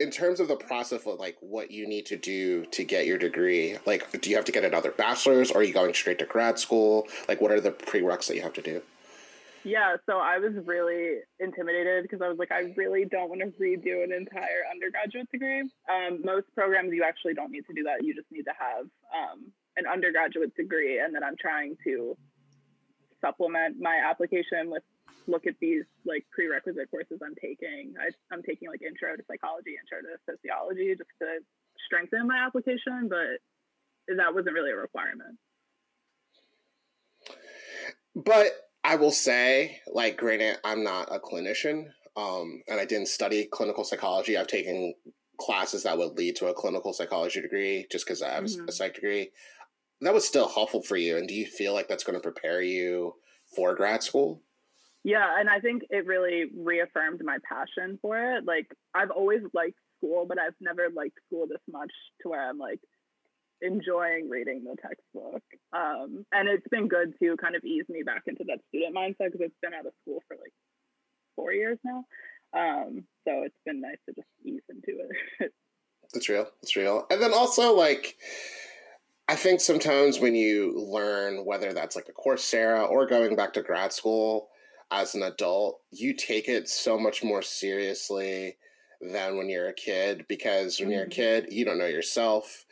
in 0.00 0.10
terms 0.10 0.38
of 0.38 0.48
the 0.48 0.56
process 0.56 1.06
of 1.06 1.18
like 1.18 1.36
what 1.40 1.70
you 1.70 1.86
need 1.86 2.06
to 2.06 2.16
do 2.16 2.64
to 2.66 2.84
get 2.84 3.06
your 3.06 3.18
degree, 3.18 3.76
like, 3.84 4.20
do 4.20 4.30
you 4.30 4.36
have 4.36 4.44
to 4.44 4.52
get 4.52 4.64
another 4.64 4.92
bachelor's 4.92 5.50
or 5.50 5.58
are 5.58 5.62
you 5.62 5.72
going 5.72 5.92
straight 5.92 6.18
to 6.20 6.24
grad 6.24 6.58
school? 6.58 7.06
Like, 7.28 7.40
what 7.40 7.50
are 7.50 7.60
the 7.60 7.72
prereqs 7.72 8.28
that 8.28 8.36
you 8.36 8.42
have 8.42 8.52
to 8.54 8.62
do? 8.62 8.80
Yeah, 9.64 9.96
so 10.06 10.18
I 10.18 10.38
was 10.38 10.52
really 10.64 11.18
intimidated 11.40 12.04
because 12.04 12.22
I 12.22 12.28
was 12.28 12.38
like, 12.38 12.52
I 12.52 12.72
really 12.76 13.04
don't 13.04 13.28
want 13.28 13.40
to 13.40 13.48
redo 13.60 14.04
an 14.04 14.12
entire 14.12 14.62
undergraduate 14.70 15.30
degree. 15.32 15.62
Um, 15.90 16.20
most 16.24 16.46
programs, 16.54 16.92
you 16.94 17.02
actually 17.02 17.34
don't 17.34 17.50
need 17.50 17.66
to 17.66 17.74
do 17.74 17.82
that. 17.82 18.04
You 18.04 18.14
just 18.14 18.30
need 18.30 18.44
to 18.44 18.54
have 18.58 18.86
um, 19.12 19.50
an 19.76 19.84
undergraduate 19.86 20.54
degree. 20.54 21.00
And 21.00 21.12
then 21.12 21.24
I'm 21.24 21.36
trying 21.38 21.76
to 21.84 22.16
supplement 23.20 23.80
my 23.80 24.00
application 24.08 24.70
with 24.70 24.84
look 25.28 25.46
at 25.46 25.54
these 25.60 25.84
like 26.04 26.26
prerequisite 26.32 26.90
courses 26.90 27.20
I'm 27.22 27.34
taking. 27.40 27.94
I, 28.00 28.10
I'm 28.34 28.42
taking 28.42 28.68
like 28.68 28.82
intro 28.82 29.14
to 29.14 29.22
psychology, 29.30 29.76
intro 29.76 30.00
to 30.02 30.16
sociology 30.24 30.94
just 30.96 31.10
to 31.20 31.38
strengthen 31.86 32.26
my 32.26 32.38
application, 32.44 33.08
but 33.08 33.38
that 34.16 34.34
wasn't 34.34 34.54
really 34.54 34.72
a 34.72 34.76
requirement. 34.76 35.38
But 38.16 38.52
I 38.82 38.96
will 38.96 39.12
say, 39.12 39.80
like, 39.86 40.16
granted, 40.16 40.56
I'm 40.64 40.82
not 40.82 41.14
a 41.14 41.20
clinician, 41.20 41.88
um, 42.16 42.62
and 42.68 42.80
I 42.80 42.84
didn't 42.84 43.08
study 43.08 43.46
clinical 43.52 43.84
psychology. 43.84 44.36
I've 44.36 44.46
taken 44.46 44.94
classes 45.38 45.84
that 45.84 45.96
would 45.96 46.16
lead 46.16 46.36
to 46.36 46.46
a 46.46 46.54
clinical 46.54 46.92
psychology 46.92 47.40
degree 47.40 47.86
just 47.92 48.06
because 48.06 48.22
I 48.22 48.30
have 48.30 48.44
mm-hmm. 48.44 48.68
a 48.68 48.72
psych 48.72 48.94
degree. 48.94 49.30
That 50.00 50.14
was 50.14 50.26
still 50.26 50.48
helpful 50.48 50.82
for 50.82 50.96
you. 50.96 51.16
And 51.16 51.28
do 51.28 51.34
you 51.34 51.46
feel 51.46 51.74
like 51.74 51.88
that's 51.88 52.04
going 52.04 52.18
to 52.18 52.22
prepare 52.22 52.62
you 52.62 53.14
for 53.54 53.74
grad 53.74 54.02
school? 54.02 54.42
Yeah, 55.04 55.38
and 55.38 55.48
I 55.48 55.60
think 55.60 55.82
it 55.90 56.06
really 56.06 56.46
reaffirmed 56.56 57.20
my 57.24 57.38
passion 57.48 57.98
for 58.02 58.36
it. 58.36 58.44
Like, 58.44 58.66
I've 58.94 59.10
always 59.10 59.40
liked 59.54 59.78
school, 59.96 60.26
but 60.28 60.38
I've 60.38 60.54
never 60.60 60.88
liked 60.94 61.18
school 61.26 61.46
this 61.48 61.62
much 61.70 61.92
to 62.22 62.28
where 62.28 62.48
I'm 62.48 62.58
like, 62.58 62.80
enjoying 63.62 64.28
reading 64.28 64.64
the 64.64 64.76
textbook. 64.80 65.42
Um, 65.72 66.24
and 66.32 66.48
it's 66.48 66.66
been 66.70 66.88
good 66.88 67.14
to 67.20 67.36
kind 67.36 67.56
of 67.56 67.64
ease 67.64 67.84
me 67.88 68.02
back 68.04 68.22
into 68.26 68.44
that 68.48 68.60
student 68.68 68.94
mindset 68.94 69.32
because 69.32 69.40
it's 69.40 69.58
been 69.62 69.74
out 69.74 69.86
of 69.86 69.92
school 70.02 70.22
for 70.28 70.36
like 70.36 70.52
four 71.36 71.52
years 71.52 71.78
now. 71.84 72.04
Um, 72.56 73.04
so 73.26 73.42
it's 73.42 73.58
been 73.66 73.80
nice 73.80 73.98
to 74.08 74.14
just 74.14 74.28
ease 74.44 74.62
into 74.68 75.00
it. 75.40 75.52
That's 76.12 76.28
real. 76.28 76.46
That's 76.62 76.76
real. 76.76 77.06
And 77.10 77.20
then 77.20 77.34
also 77.34 77.74
like 77.74 78.16
I 79.28 79.36
think 79.36 79.60
sometimes 79.60 80.18
when 80.18 80.34
you 80.34 80.72
learn 80.74 81.44
whether 81.44 81.74
that's 81.74 81.96
like 81.96 82.08
a 82.08 82.12
Coursera 82.18 82.88
or 82.88 83.06
going 83.06 83.36
back 83.36 83.52
to 83.52 83.62
grad 83.62 83.92
school 83.92 84.48
as 84.90 85.14
an 85.14 85.22
adult, 85.22 85.80
you 85.90 86.14
take 86.14 86.48
it 86.48 86.68
so 86.68 86.98
much 86.98 87.22
more 87.22 87.42
seriously 87.42 88.56
than 89.00 89.36
when 89.36 89.48
you're 89.48 89.68
a 89.68 89.74
kid 89.74 90.24
because 90.28 90.78
when 90.78 90.88
mm-hmm. 90.88 90.92
you're 90.92 91.02
a 91.02 91.06
mm-hmm. 91.06 91.44
kid, 91.44 91.52
you 91.52 91.64
don't 91.64 91.78
know 91.78 91.86
yourself 91.86 92.64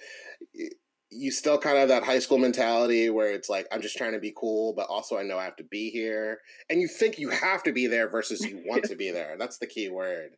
you 1.11 1.31
still 1.31 1.59
kind 1.59 1.77
of 1.77 1.81
have 1.81 1.89
that 1.89 2.05
high 2.05 2.19
school 2.19 2.39
mentality 2.39 3.11
where 3.11 3.31
it's 3.33 3.49
like 3.49 3.67
I'm 3.73 3.81
just 3.81 3.97
trying 3.97 4.13
to 4.13 4.19
be 4.19 4.35
cool, 4.37 4.73
but 4.73 4.89
also 4.89 5.17
I 5.17 5.23
know 5.23 5.39
I 5.39 5.45
have 5.45 5.57
to 5.57 5.65
be 5.65 5.91
here, 5.91 6.41
and 6.69 6.81
you 6.81 6.89
think 6.89 7.19
you 7.19 7.31
have 7.31 7.63
to 7.65 7.73
be 7.73 7.87
there 7.87 8.09
versus 8.09 8.41
you 8.41 8.63
want 8.67 8.85
to 8.85 8.97
be 8.97 9.11
there. 9.11 9.37
That's 9.39 9.59
the 9.59 9.67
key 9.67 9.89
word. 9.89 10.31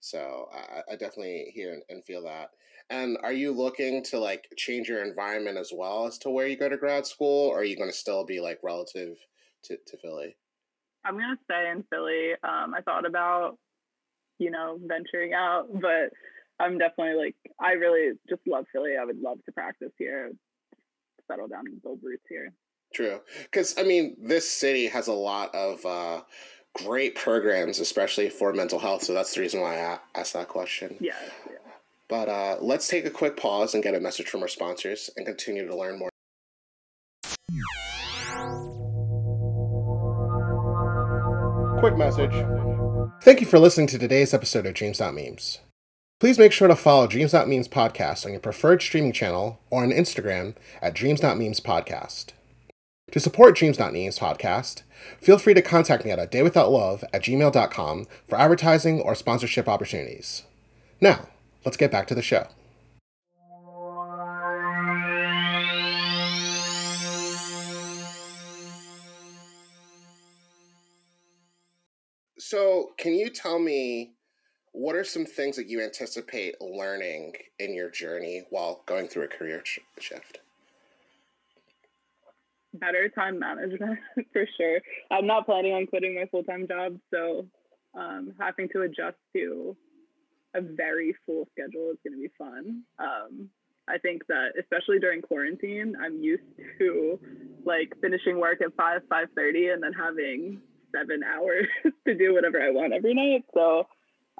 So 0.00 0.48
I, 0.54 0.92
I 0.92 0.96
definitely 0.96 1.50
hear 1.54 1.80
and 1.88 2.04
feel 2.04 2.24
that. 2.24 2.50
And 2.88 3.18
are 3.22 3.32
you 3.32 3.52
looking 3.52 4.04
to 4.04 4.18
like 4.18 4.46
change 4.56 4.88
your 4.88 5.04
environment 5.04 5.58
as 5.58 5.72
well 5.74 6.06
as 6.06 6.18
to 6.18 6.30
where 6.30 6.46
you 6.46 6.56
go 6.56 6.68
to 6.68 6.76
grad 6.76 7.06
school, 7.06 7.48
or 7.48 7.60
are 7.60 7.64
you 7.64 7.76
going 7.76 7.90
to 7.90 7.96
still 7.96 8.24
be 8.24 8.40
like 8.40 8.60
relative 8.62 9.16
to, 9.64 9.76
to 9.86 9.96
Philly? 9.98 10.36
I'm 11.06 11.14
going 11.14 11.36
to 11.36 11.42
stay 11.44 11.70
in 11.70 11.84
Philly. 11.90 12.32
Um, 12.42 12.74
I 12.74 12.80
thought 12.84 13.06
about, 13.06 13.58
you 14.38 14.50
know, 14.50 14.78
venturing 14.84 15.32
out, 15.34 15.68
but 15.72 16.10
I'm 16.58 16.78
definitely 16.78 17.14
like 17.14 17.36
I 17.60 17.72
really 17.72 18.12
just 18.28 18.42
love 18.46 18.64
Philly. 18.72 18.94
I 19.00 19.04
would 19.04 19.20
love 19.20 19.38
to 19.44 19.52
practice 19.52 19.92
here, 19.98 20.32
settle 21.30 21.48
down 21.48 21.66
and 21.66 21.82
build 21.82 22.00
roots 22.02 22.24
here. 22.28 22.52
True, 22.94 23.20
because 23.42 23.78
I 23.78 23.82
mean, 23.82 24.16
this 24.20 24.50
city 24.50 24.88
has 24.88 25.08
a 25.08 25.12
lot 25.12 25.54
of 25.54 25.84
uh, 25.84 26.22
great 26.74 27.14
programs, 27.14 27.78
especially 27.78 28.30
for 28.30 28.52
mental 28.52 28.78
health. 28.78 29.02
So 29.02 29.12
that's 29.12 29.34
the 29.34 29.40
reason 29.40 29.60
why 29.60 29.78
I 29.78 29.98
asked 30.14 30.32
that 30.32 30.48
question. 30.48 30.96
Yeah. 31.00 31.12
yeah. 31.46 31.56
But 32.08 32.28
uh, 32.28 32.56
let's 32.60 32.88
take 32.88 33.04
a 33.04 33.10
quick 33.10 33.36
pause 33.36 33.74
and 33.74 33.82
get 33.82 33.94
a 33.94 34.00
message 34.00 34.28
from 34.28 34.42
our 34.42 34.48
sponsors 34.48 35.10
and 35.16 35.26
continue 35.26 35.66
to 35.66 35.76
learn 35.76 35.98
more. 35.98 36.10
Quick 41.86 41.96
message. 41.96 42.32
Thank 43.22 43.40
you 43.40 43.46
for 43.46 43.60
listening 43.60 43.86
to 43.88 43.98
today's 43.98 44.34
episode 44.34 44.66
of 44.66 44.74
Dreams 44.74 44.98
Not 44.98 45.14
Memes. 45.14 45.60
Please 46.18 46.36
make 46.36 46.50
sure 46.50 46.66
to 46.66 46.74
follow 46.74 47.06
Dreams 47.06 47.32
Not 47.32 47.48
Memes 47.48 47.68
podcast 47.68 48.26
on 48.26 48.32
your 48.32 48.40
preferred 48.40 48.82
streaming 48.82 49.12
channel 49.12 49.60
or 49.70 49.84
on 49.84 49.90
Instagram 49.90 50.56
at 50.82 50.94
Dreams 50.94 51.22
Not 51.22 51.38
Memes 51.38 51.60
podcast. 51.60 52.32
To 53.12 53.20
support 53.20 53.54
Dreams 53.54 53.78
Not 53.78 53.92
Memes 53.92 54.18
podcast, 54.18 54.82
feel 55.20 55.38
free 55.38 55.54
to 55.54 55.62
contact 55.62 56.04
me 56.04 56.10
at 56.10 56.18
a 56.18 56.26
daywithoutlove 56.26 57.04
at 57.14 57.22
gmail.com 57.22 58.06
for 58.26 58.36
advertising 58.36 59.00
or 59.00 59.14
sponsorship 59.14 59.68
opportunities. 59.68 60.42
Now, 61.00 61.28
let's 61.64 61.76
get 61.76 61.92
back 61.92 62.08
to 62.08 62.16
the 62.16 62.22
show. 62.22 62.48
So, 72.48 72.92
can 72.96 73.14
you 73.14 73.28
tell 73.28 73.58
me 73.58 74.12
what 74.70 74.94
are 74.94 75.02
some 75.02 75.26
things 75.26 75.56
that 75.56 75.68
you 75.68 75.82
anticipate 75.82 76.54
learning 76.60 77.32
in 77.58 77.74
your 77.74 77.90
journey 77.90 78.44
while 78.50 78.84
going 78.86 79.08
through 79.08 79.24
a 79.24 79.26
career 79.26 79.62
sh- 79.64 79.80
shift? 79.98 80.38
Better 82.72 83.08
time 83.08 83.40
management 83.40 83.98
for 84.32 84.46
sure. 84.56 84.80
I'm 85.10 85.26
not 85.26 85.44
planning 85.44 85.72
on 85.72 85.88
quitting 85.88 86.14
my 86.14 86.26
full 86.26 86.44
time 86.44 86.68
job, 86.68 87.00
so 87.12 87.46
um, 87.98 88.32
having 88.38 88.68
to 88.74 88.82
adjust 88.82 89.16
to 89.34 89.76
a 90.54 90.60
very 90.60 91.16
full 91.26 91.48
schedule 91.50 91.90
is 91.90 91.98
going 92.04 92.14
to 92.14 92.22
be 92.22 92.30
fun. 92.38 92.82
Um, 93.00 93.48
I 93.88 93.98
think 93.98 94.24
that 94.28 94.50
especially 94.56 95.00
during 95.00 95.20
quarantine, 95.20 95.96
I'm 96.00 96.22
used 96.22 96.44
to 96.78 97.18
like 97.64 97.92
finishing 98.00 98.38
work 98.38 98.62
at 98.62 98.72
five 98.76 99.00
five 99.08 99.26
thirty 99.34 99.70
and 99.70 99.82
then 99.82 99.92
having 99.92 100.60
seven 100.94 101.20
hours 101.24 101.66
to 102.06 102.14
do 102.14 102.34
whatever 102.34 102.60
I 102.60 102.70
want 102.70 102.92
every 102.92 103.14
night. 103.14 103.44
So 103.54 103.84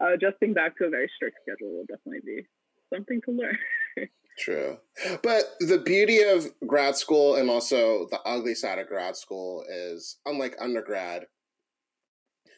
uh, 0.00 0.14
adjusting 0.14 0.54
back 0.54 0.76
to 0.78 0.84
a 0.84 0.90
very 0.90 1.10
strict 1.14 1.38
schedule 1.42 1.76
will 1.76 1.86
definitely 1.86 2.20
be 2.24 2.46
something 2.92 3.20
to 3.24 3.30
learn. 3.32 3.58
True. 4.38 4.76
But 5.22 5.44
the 5.60 5.78
beauty 5.78 6.20
of 6.20 6.46
grad 6.66 6.96
school 6.96 7.36
and 7.36 7.48
also 7.48 8.06
the 8.10 8.20
ugly 8.26 8.54
side 8.54 8.78
of 8.78 8.86
grad 8.86 9.16
school 9.16 9.64
is 9.68 10.18
unlike 10.26 10.56
undergrad, 10.60 11.24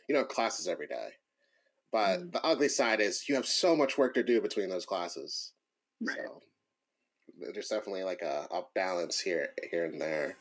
you 0.09 0.15
know, 0.15 0.25
classes 0.25 0.67
every 0.67 0.89
day. 0.89 1.11
But 1.93 2.21
mm. 2.21 2.33
the 2.33 2.45
ugly 2.45 2.69
side 2.69 3.01
is 3.01 3.29
you 3.29 3.37
have 3.37 3.47
so 3.47 3.77
much 3.77 3.97
work 3.97 4.15
to 4.15 4.25
do 4.25 4.41
between 4.41 4.69
those 4.69 4.85
classes. 4.85 5.53
Right. 6.01 6.19
So 6.19 6.43
there's 7.53 7.69
definitely 7.69 8.03
like 8.03 8.23
a, 8.23 8.47
a 8.51 8.63
balance 8.75 9.21
here 9.21 9.51
here 9.71 9.85
and 9.85 10.01
there. 10.01 10.37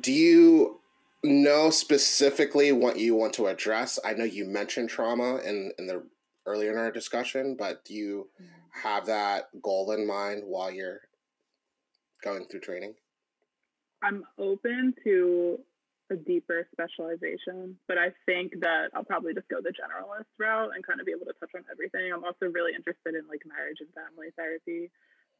Do 0.00 0.12
you 0.12 0.79
know 1.22 1.70
specifically 1.70 2.72
what 2.72 2.98
you 2.98 3.14
want 3.14 3.34
to 3.34 3.46
address? 3.46 3.98
I 4.04 4.14
know 4.14 4.24
you 4.24 4.46
mentioned 4.46 4.88
trauma 4.88 5.36
in, 5.36 5.72
in 5.78 5.86
the 5.86 6.02
earlier 6.46 6.72
in 6.72 6.78
our 6.78 6.90
discussion, 6.90 7.56
but 7.58 7.84
do 7.84 7.94
you 7.94 8.28
mm-hmm. 8.40 8.88
have 8.88 9.06
that 9.06 9.48
goal 9.62 9.92
in 9.92 10.06
mind 10.06 10.42
while 10.44 10.70
you're 10.70 11.00
going 12.22 12.46
through 12.46 12.60
training? 12.60 12.94
I'm 14.02 14.24
open 14.38 14.94
to 15.04 15.58
a 16.10 16.16
deeper 16.16 16.66
specialization, 16.72 17.76
but 17.86 17.98
I 17.98 18.10
think 18.26 18.52
that 18.60 18.88
I'll 18.94 19.04
probably 19.04 19.34
just 19.34 19.48
go 19.48 19.58
the 19.62 19.70
generalist 19.70 20.26
route 20.38 20.70
and 20.74 20.84
kind 20.84 20.98
of 20.98 21.06
be 21.06 21.12
able 21.12 21.26
to 21.26 21.36
touch 21.38 21.50
on 21.54 21.62
everything. 21.70 22.10
I'm 22.12 22.24
also 22.24 22.50
really 22.50 22.72
interested 22.74 23.14
in 23.14 23.28
like 23.28 23.42
marriage 23.46 23.78
and 23.78 23.88
family 23.94 24.34
therapy 24.34 24.90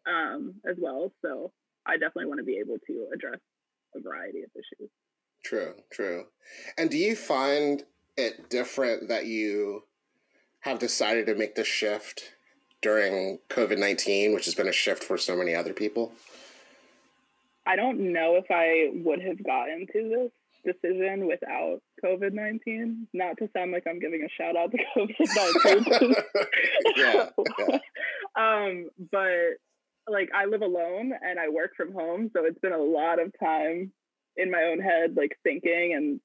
um, 0.06 0.54
as 0.68 0.76
well. 0.78 1.12
So 1.22 1.52
I 1.86 1.94
definitely 1.96 2.26
want 2.26 2.38
to 2.38 2.44
be 2.44 2.58
able 2.62 2.78
to 2.86 3.08
address 3.12 3.40
a 3.96 4.00
variety 4.00 4.42
of 4.42 4.50
issues. 4.54 4.90
True, 5.50 5.74
true. 5.90 6.26
And 6.78 6.88
do 6.88 6.96
you 6.96 7.16
find 7.16 7.82
it 8.16 8.48
different 8.50 9.08
that 9.08 9.26
you 9.26 9.82
have 10.60 10.78
decided 10.78 11.26
to 11.26 11.34
make 11.34 11.56
the 11.56 11.64
shift 11.64 12.34
during 12.82 13.40
COVID 13.48 13.76
19, 13.76 14.32
which 14.32 14.44
has 14.44 14.54
been 14.54 14.68
a 14.68 14.72
shift 14.72 15.02
for 15.02 15.18
so 15.18 15.34
many 15.34 15.56
other 15.56 15.72
people? 15.72 16.12
I 17.66 17.74
don't 17.74 18.12
know 18.12 18.36
if 18.36 18.44
I 18.48 18.90
would 19.02 19.20
have 19.22 19.42
gotten 19.42 19.88
to 19.92 20.30
this 20.64 20.74
decision 20.84 21.26
without 21.26 21.80
COVID 22.04 22.32
19. 22.32 23.08
Not 23.12 23.36
to 23.38 23.50
sound 23.52 23.72
like 23.72 23.88
I'm 23.88 23.98
giving 23.98 24.22
a 24.22 24.28
shout 24.28 24.54
out 24.56 24.70
to 24.70 24.78
COVID 24.96 25.96
19. 25.98 26.14
yeah, 26.96 27.28
yeah. 27.58 27.78
um, 28.36 28.88
but 29.10 29.58
like 30.06 30.30
I 30.32 30.44
live 30.44 30.62
alone 30.62 31.12
and 31.20 31.40
I 31.40 31.48
work 31.48 31.72
from 31.76 31.92
home. 31.92 32.30
So 32.36 32.44
it's 32.44 32.60
been 32.60 32.72
a 32.72 32.78
lot 32.78 33.20
of 33.20 33.32
time 33.40 33.90
in 34.36 34.50
my 34.50 34.64
own 34.64 34.80
head, 34.80 35.16
like 35.16 35.36
thinking 35.42 35.94
and 35.96 36.20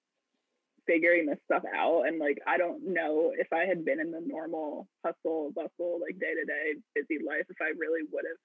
figuring 0.88 1.26
this 1.26 1.40
stuff 1.46 1.64
out. 1.76 2.04
And 2.08 2.20
like, 2.20 2.40
I 2.48 2.58
don't 2.58 2.94
know 2.94 3.34
if 3.38 3.52
I 3.52 3.66
had 3.66 3.86
been 3.86 4.00
in 4.00 4.12
the 4.12 4.22
normal 4.22 4.88
hustle, 5.04 5.52
bustle, 5.54 6.00
like 6.02 6.20
day 6.20 6.34
to 6.34 6.46
day 6.46 6.80
busy 6.94 7.24
life, 7.24 7.46
if 7.50 7.58
I 7.62 7.78
really 7.78 8.02
would 8.12 8.26
have 8.28 8.38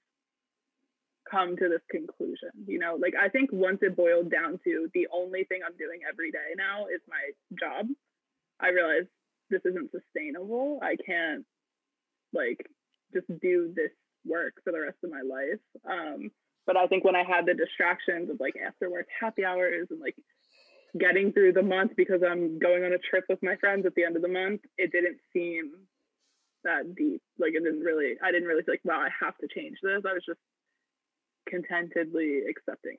come 1.30 1.56
to 1.56 1.68
this 1.68 1.82
conclusion. 1.90 2.50
You 2.66 2.78
know, 2.78 2.96
like 3.00 3.14
I 3.14 3.28
think 3.28 3.50
once 3.52 3.78
it 3.82 3.96
boiled 3.96 4.30
down 4.30 4.58
to 4.64 4.88
the 4.94 5.08
only 5.12 5.44
thing 5.44 5.60
I'm 5.64 5.76
doing 5.76 6.00
every 6.08 6.30
day 6.30 6.54
now 6.56 6.86
is 6.86 7.00
my 7.08 7.32
job, 7.58 7.86
I 8.60 8.68
realized 8.68 9.08
this 9.50 9.62
isn't 9.64 9.90
sustainable. 9.90 10.80
I 10.82 10.96
can't 11.04 11.44
like 12.32 12.66
just 13.12 13.26
do 13.40 13.72
this 13.74 13.90
work 14.24 14.54
for 14.64 14.72
the 14.72 14.80
rest 14.80 14.98
of 15.02 15.10
my 15.10 15.22
life. 15.22 15.60
Um, 15.88 16.30
but 16.66 16.76
I 16.76 16.86
think 16.86 17.04
when 17.04 17.16
I 17.16 17.24
had 17.24 17.46
the 17.46 17.54
distractions 17.54 18.30
of 18.30 18.38
like 18.40 18.54
after 18.64 18.90
work 18.90 19.06
happy 19.18 19.44
hours 19.44 19.88
and 19.90 20.00
like 20.00 20.16
getting 20.98 21.32
through 21.32 21.52
the 21.52 21.62
month 21.62 21.92
because 21.96 22.20
I'm 22.28 22.58
going 22.58 22.84
on 22.84 22.92
a 22.92 22.98
trip 22.98 23.24
with 23.28 23.42
my 23.42 23.56
friends 23.56 23.86
at 23.86 23.94
the 23.94 24.04
end 24.04 24.16
of 24.16 24.22
the 24.22 24.28
month, 24.28 24.62
it 24.76 24.92
didn't 24.92 25.18
seem 25.32 25.72
that 26.64 26.94
deep. 26.96 27.22
Like 27.38 27.52
it 27.54 27.64
didn't 27.64 27.80
really, 27.80 28.14
I 28.22 28.32
didn't 28.32 28.48
really 28.48 28.62
feel 28.62 28.74
like, 28.74 28.84
wow, 28.84 29.00
I 29.00 29.08
have 29.24 29.36
to 29.38 29.48
change 29.54 29.78
this. 29.82 30.02
I 30.08 30.12
was 30.12 30.24
just 30.26 30.40
contentedly 31.48 32.42
accepting 32.48 32.96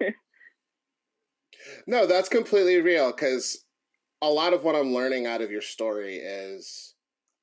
it. 0.00 0.14
no, 1.86 2.06
that's 2.06 2.28
completely 2.28 2.80
real 2.80 3.10
because 3.12 3.64
a 4.20 4.28
lot 4.28 4.52
of 4.52 4.64
what 4.64 4.76
I'm 4.76 4.94
learning 4.94 5.26
out 5.26 5.42
of 5.42 5.50
your 5.50 5.62
story 5.62 6.16
is 6.16 6.91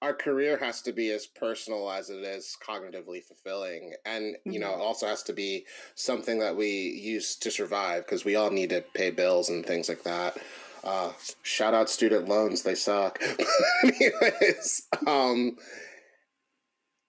our 0.02 0.14
career 0.14 0.58
has 0.58 0.82
to 0.82 0.94
be 0.94 1.12
as 1.12 1.26
personal 1.26 1.92
as 1.92 2.10
it 2.10 2.24
is 2.24 2.58
cognitively 2.66 3.24
fulfilling 3.24 3.94
and 4.06 4.36
you 4.46 4.60
know 4.60 4.70
it 4.70 4.74
mm-hmm. 4.74 4.82
also 4.82 5.08
has 5.08 5.24
to 5.24 5.34
be 5.34 5.66
something 5.96 6.40
that 6.40 6.56
we 6.56 6.68
use 6.68 7.36
to 7.36 7.52
survive 7.52 8.06
because 8.06 8.26
we 8.26 8.36
all 8.36 8.50
need 8.50 8.70
to 8.70 8.84
pay 8.94 9.10
bills 9.10 9.50
and 9.50 9.66
things 9.66 9.90
like 9.90 10.04
that 10.04 10.38
uh, 10.84 11.12
shout 11.42 11.74
out 11.74 11.90
student 11.90 12.30
loans 12.30 12.64
they 12.64 12.76
suck 12.76 13.22
anyways 13.84 14.88
um, 15.08 15.58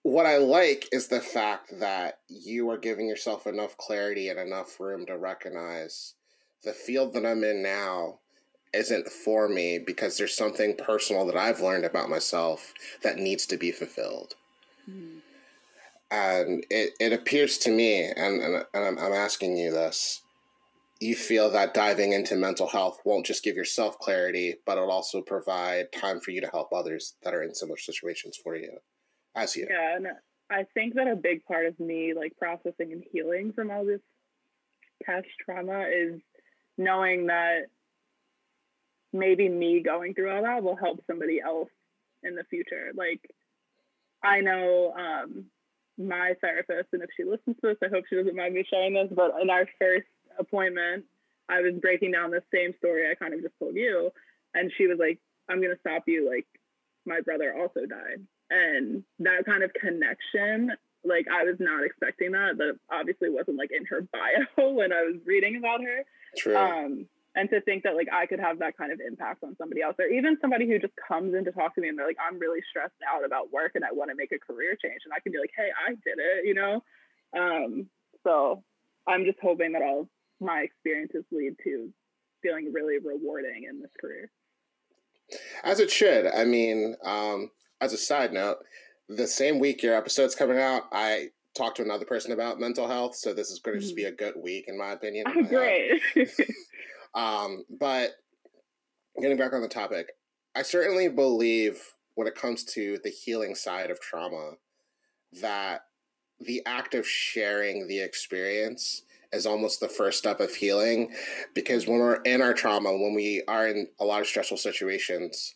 what 0.03 0.27
i 0.27 0.39
like 0.39 0.89
is 0.93 1.09
the 1.09 1.21
fact 1.21 1.79
that 1.79 2.19
you 2.29 2.69
are 2.71 2.79
giving 2.79 3.07
yourself 3.07 3.47
enough 3.47 3.77
clarity 3.77 4.29
and 4.29 4.41
enough 4.41 4.81
room 4.81 5.07
to 5.07 5.17
recognize 5.17 6.15
the 6.65 6.73
field 6.73 7.13
that 7.13 7.25
i'm 7.25 7.45
in 7.45 7.63
now 7.63 8.19
isn't 8.73 9.09
for 9.09 9.49
me 9.49 9.79
because 9.79 10.17
there's 10.17 10.37
something 10.37 10.77
personal 10.77 11.27
that 11.27 11.37
I've 11.37 11.61
learned 11.61 11.85
about 11.85 12.11
myself 12.11 12.73
that 13.03 13.17
needs 13.17 13.47
to 13.47 13.57
be 13.57 13.73
fulfilled. 13.73 14.35
Mm. 14.89 15.21
And 16.13 16.67
it, 16.71 16.95
it 16.99 17.13
appears 17.13 17.59
to 17.59 17.71
me, 17.71 18.05
and, 18.05 18.43
and, 18.43 18.65
and 18.75 18.85
I'm, 18.85 18.99
I'm 18.99 19.13
asking 19.13 19.57
you 19.57 19.71
this, 19.71 20.23
you 21.01 21.15
feel 21.15 21.51
that 21.51 21.73
diving 21.73 22.13
into 22.13 22.37
mental 22.37 22.67
health 22.67 22.99
won't 23.05 23.25
just 23.25 23.43
give 23.43 23.57
yourself 23.57 23.99
clarity, 23.99 24.57
but 24.67 24.77
it'll 24.77 24.91
also 24.91 25.23
provide 25.23 25.93
time 25.93 26.21
for 26.21 26.31
you 26.31 26.41
to 26.41 26.49
help 26.49 26.73
others 26.73 27.15
that 27.23 27.33
are 27.33 27.43
in 27.43 27.55
similar 27.55 27.79
situations 27.79 28.37
for 28.37 28.57
you, 28.57 28.71
as 29.35 29.57
you. 29.57 29.67
Yeah, 29.71 29.97
and 29.97 30.09
I 30.51 30.67
think 30.75 30.95
that 30.95 31.09
a 31.09 31.17
big 31.17 31.45
part 31.45 31.67
of 31.67 31.79
me, 31.81 32.13
like 32.15 32.37
processing 32.37 32.93
and 32.93 33.05
healing 33.13 33.53
from 33.53 33.71
all 33.71 33.85
this 33.85 34.03
past 35.05 35.29
trauma, 35.45 35.87
is 35.89 36.21
knowing 36.77 37.27
that 37.27 37.67
maybe 39.13 39.49
me 39.49 39.83
going 39.83 40.15
through 40.15 40.31
all 40.31 40.43
that 40.43 40.63
will 40.63 40.77
help 40.77 41.03
somebody 41.07 41.41
else 41.41 41.69
in 42.23 42.35
the 42.35 42.45
future. 42.45 42.93
Like 42.95 43.21
I 44.23 44.41
know 44.41 44.93
um, 44.97 45.47
my 45.99 46.35
therapist, 46.41 46.89
and 46.93 47.03
if 47.03 47.11
she 47.17 47.25
listens 47.25 47.57
to 47.61 47.69
this, 47.69 47.77
I 47.83 47.89
hope 47.89 48.05
she 48.09 48.17
doesn't 48.17 48.37
mind 48.37 48.55
me 48.55 48.65
sharing 48.69 48.95
this. 48.95 49.09
But 49.11 49.33
in 49.41 49.51
our 49.51 49.67
first 49.79 50.07
appointment, 50.39 51.05
I 51.49 51.61
was 51.61 51.75
breaking 51.81 52.13
down 52.13 52.31
the 52.31 52.43
same 52.55 52.75
story 52.79 53.11
I 53.11 53.15
kind 53.15 53.35
of 53.35 53.43
just 53.43 53.55
told 53.59 53.75
you, 53.75 54.11
and 54.55 54.71
she 54.77 54.87
was 54.87 54.99
like, 54.99 55.19
"I'm 55.49 55.61
gonna 55.61 55.79
stop 55.81 56.05
you. 56.07 56.29
Like 56.29 56.47
my 57.07 57.21
brother 57.21 57.55
also 57.55 57.87
died." 57.87 58.25
And 58.51 59.05
that 59.21 59.45
kind 59.47 59.63
of 59.63 59.73
connection, 59.75 60.73
like 61.05 61.27
I 61.31 61.45
was 61.45 61.57
not 61.59 61.85
expecting 61.85 62.33
that. 62.33 62.59
That 62.59 62.79
obviously 62.91 63.31
wasn't 63.31 63.59
like 63.59 63.71
in 63.73 63.87
her 63.87 64.03
bio 64.13 64.71
when 64.71 64.93
I 64.93 65.03
was 65.03 65.17
reading 65.25 65.57
about 65.57 65.83
her. 65.83 66.05
True. 66.37 66.57
Um, 66.57 67.07
and 67.37 67.49
to 67.51 67.61
think 67.61 67.85
that 67.85 67.95
like 67.95 68.09
I 68.13 68.27
could 68.27 68.41
have 68.41 68.59
that 68.59 68.77
kind 68.77 68.93
of 68.93 69.01
impact 69.01 69.45
on 69.45 69.57
somebody 69.57 69.83
else 69.83 69.97
or 69.99 70.07
even 70.07 70.37
somebody 70.41 70.67
who 70.67 70.79
just 70.79 70.95
comes 71.07 71.35
in 71.35 71.45
to 71.45 71.53
talk 71.53 71.75
to 71.75 71.81
me 71.81 71.89
and 71.89 71.99
they're 71.99 72.07
like 72.07 72.19
I'm 72.21 72.39
really 72.39 72.61
stressed 72.69 72.95
out 73.09 73.25
about 73.25 73.53
work 73.53 73.73
and 73.75 73.85
I 73.85 73.93
want 73.93 74.11
to 74.11 74.17
make 74.17 74.33
a 74.33 74.39
career 74.39 74.77
change 74.83 75.03
and 75.05 75.13
I 75.15 75.21
can 75.21 75.33
be 75.33 75.39
like 75.39 75.53
hey 75.57 75.69
I 75.87 75.91
did 75.91 76.19
it 76.19 76.47
you 76.47 76.55
know 76.55 76.83
um, 77.37 77.87
so 78.25 78.65
I'm 79.07 79.25
just 79.25 79.39
hoping 79.41 79.73
that 79.73 79.83
all 79.83 80.09
my 80.41 80.61
experiences 80.61 81.25
lead 81.31 81.55
to 81.65 81.93
feeling 82.43 82.73
really 82.73 82.99
rewarding 82.99 83.67
in 83.69 83.81
this 83.81 83.91
career 84.01 84.31
As 85.63 85.81
it 85.81 85.91
should. 85.91 86.27
I 86.27 86.45
mean, 86.45 86.97
um, 87.05 87.51
as 87.81 87.93
a 87.93 87.99
side 87.99 88.33
note, 88.33 88.59
the 89.09 89.27
same 89.27 89.59
week 89.59 89.83
your 89.83 89.95
episode's 89.95 90.35
coming 90.35 90.59
out, 90.59 90.85
I 90.93 91.29
talked 91.55 91.77
to 91.77 91.83
another 91.83 92.05
person 92.05 92.33
about 92.33 92.61
mental 92.61 92.89
health. 92.89 93.17
So 93.17 93.35
this 93.35 93.51
is 93.51 93.59
going 93.59 93.77
to 93.77 93.83
just 93.83 93.97
be 93.97 94.05
mm-hmm. 94.05 94.15
a 94.15 94.17
good 94.17 94.35
week, 94.41 94.67
in 94.69 94.79
my 94.79 94.93
opinion. 94.93 95.27
Oh, 95.29 95.43
great. 95.43 96.01
um, 97.15 97.65
but 97.79 98.13
getting 99.21 99.37
back 99.37 99.53
on 99.53 99.63
the 99.63 99.69
topic, 99.69 100.13
I 100.55 100.63
certainly 100.63 101.09
believe 101.09 101.83
when 102.15 102.27
it 102.27 102.35
comes 102.35 102.65
to 102.65 102.99
the 103.03 103.11
healing 103.11 103.55
side 103.55 103.91
of 103.91 104.01
trauma 104.01 104.53
that 105.41 105.83
the 106.41 106.63
act 106.67 106.95
of 106.95 107.07
sharing 107.07 107.87
the 107.87 108.01
experience 108.01 109.03
is 109.33 109.47
almost 109.47 109.79
the 109.79 109.89
first 109.89 110.19
step 110.19 110.41
of 110.41 110.55
healing 110.55 111.13
because 111.55 111.87
when 111.87 111.99
we're 111.99 112.21
in 112.23 112.43
our 112.43 112.53
trauma 112.53 112.91
when 112.91 113.15
we 113.15 113.43
are 113.47 113.69
in 113.69 113.87
a 114.01 114.05
lot 114.05 114.21
of 114.21 114.27
stressful 114.27 114.57
situations 114.57 115.55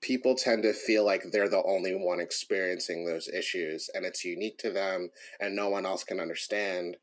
people 0.00 0.34
tend 0.34 0.62
to 0.62 0.72
feel 0.72 1.04
like 1.04 1.22
they're 1.30 1.48
the 1.48 1.62
only 1.64 1.94
one 1.94 2.20
experiencing 2.20 3.04
those 3.04 3.28
issues 3.28 3.90
and 3.94 4.04
it's 4.04 4.24
unique 4.24 4.58
to 4.58 4.70
them 4.70 5.10
and 5.40 5.54
no 5.54 5.68
one 5.68 5.84
else 5.84 6.04
can 6.04 6.20
understand. 6.20 6.96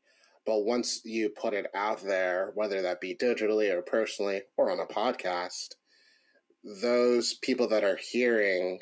But 0.48 0.64
once 0.64 1.02
you 1.04 1.28
put 1.28 1.52
it 1.52 1.66
out 1.74 2.02
there, 2.02 2.52
whether 2.54 2.80
that 2.80 3.02
be 3.02 3.14
digitally 3.14 3.70
or 3.70 3.82
personally 3.82 4.40
or 4.56 4.70
on 4.70 4.80
a 4.80 4.86
podcast, 4.86 5.74
those 6.64 7.34
people 7.34 7.68
that 7.68 7.84
are 7.84 7.98
hearing 8.00 8.78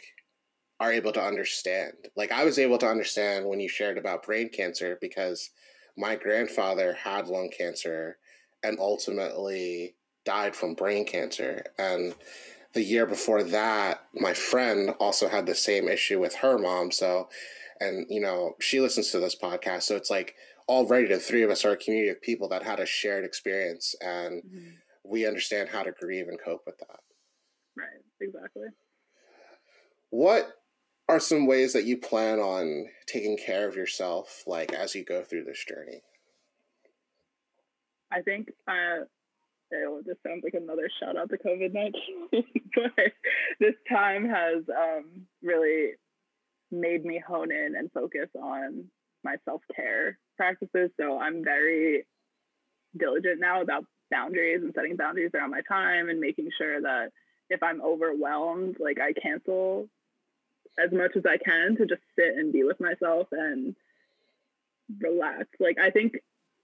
are 0.79 0.93
able 0.93 1.11
to 1.11 1.21
understand. 1.21 1.95
Like 2.15 2.31
I 2.31 2.45
was 2.45 2.61
able 2.61 2.79
to 2.79 2.87
understand 2.87 3.47
when 3.47 3.59
you 3.59 3.69
shared 3.69 3.99
about 3.99 4.23
brain 4.23 4.49
cancer 4.49 4.97
because 5.01 5.51
my 5.97 6.15
grandfather 6.15 6.93
had 6.93 7.27
lung 7.27 7.51
cancer 7.51 8.19
and 8.63 8.79
ultimately 8.79 9.97
died 10.25 10.55
from 10.55 10.75
brain 10.75 11.05
cancer. 11.05 11.65
And 11.79 12.15
the 12.75 12.83
year 12.83 13.07
before 13.07 13.43
that, 13.43 14.05
my 14.15 14.35
friend 14.35 14.91
also 15.01 15.27
had 15.29 15.47
the 15.47 15.55
same 15.57 15.89
issue 15.89 16.21
with 16.21 16.37
her 16.37 16.59
mom. 16.59 16.93
So, 16.93 17.29
and 17.81 18.07
you 18.09 18.21
know, 18.21 18.55
she 18.61 18.81
listens 18.81 19.11
to 19.11 19.19
this 19.19 19.35
podcast. 19.35 19.83
So 19.83 19.97
it's 19.97 20.11
like 20.11 20.37
already 20.69 21.09
the 21.09 21.19
three 21.19 21.43
of 21.43 21.51
us 21.51 21.65
are 21.65 21.73
a 21.73 21.77
community 21.77 22.11
of 22.11 22.21
people 22.21 22.49
that 22.49 22.63
had 22.63 22.81
a 22.81 22.87
shared 22.87 23.25
experience 23.25 23.95
and 24.01 24.43
mm-hmm. 24.43 24.71
we 25.05 25.27
understand 25.27 25.69
how 25.69 25.83
to 25.83 25.93
grieve 25.93 26.29
and 26.29 26.39
cope 26.45 26.63
with 26.67 26.79
that. 26.79 27.01
Right, 27.77 28.03
exactly. 28.21 28.69
What 30.11 30.49
are 31.09 31.21
some 31.21 31.47
ways 31.47 31.73
that 31.73 31.85
you 31.85 31.99
plan 31.99 32.41
on 32.41 32.87
taking 33.07 33.37
care 33.37 33.69
of 33.69 33.77
yourself, 33.77 34.43
like 34.47 34.73
as 34.73 34.95
you 34.95 35.05
go 35.05 35.23
through 35.23 35.45
this 35.45 35.65
journey? 35.65 36.03
I 38.13 38.23
think 38.23 38.49
uh, 38.69 39.05
oh, 39.75 40.03
this 40.05 40.17
sounds 40.27 40.43
like 40.43 40.55
another 40.55 40.89
shout 41.01 41.17
out 41.17 41.31
to 41.31 41.39
COVID 41.39 41.73
19, 41.73 41.93
but 42.75 43.13
this 43.61 43.75
time 43.89 44.29
has 44.29 44.65
um, 44.71 45.27
really 45.43 45.93
made 46.71 47.05
me 47.05 47.23
hone 47.25 47.53
in 47.53 47.75
and 47.77 47.91
focus 47.93 48.29
on 48.41 48.85
my 49.27 49.37
self 49.45 49.61
care 49.75 50.19
practices. 50.37 50.91
So 50.99 51.19
I'm 51.19 51.45
very 51.45 52.07
diligent 52.97 53.41
now 53.41 53.61
about 53.61 53.85
boundaries 54.11 54.63
and 54.63 54.73
setting 54.75 54.97
boundaries 54.97 55.33
around 55.35 55.51
my 55.51 55.61
time 55.69 56.09
and 56.09 56.21
making 56.21 56.49
sure 56.57 56.81
that 56.81 57.11
if 57.51 57.63
I'm 57.63 57.83
overwhelmed, 57.83 58.77
like 58.81 58.99
I 59.01 59.13
cancel 59.13 59.89
as 60.79 60.93
much 60.93 61.17
as 61.17 61.25
I 61.27 61.39
can 61.39 61.77
to 61.77 61.87
just 61.87 62.03
sit 62.19 62.37
and 62.37 62.53
be 62.53 62.65
with 62.65 62.81
myself 62.81 63.29
and 63.33 63.75
relax. 65.01 65.49
Like 65.59 65.79
I 65.79 65.91
think 65.91 66.15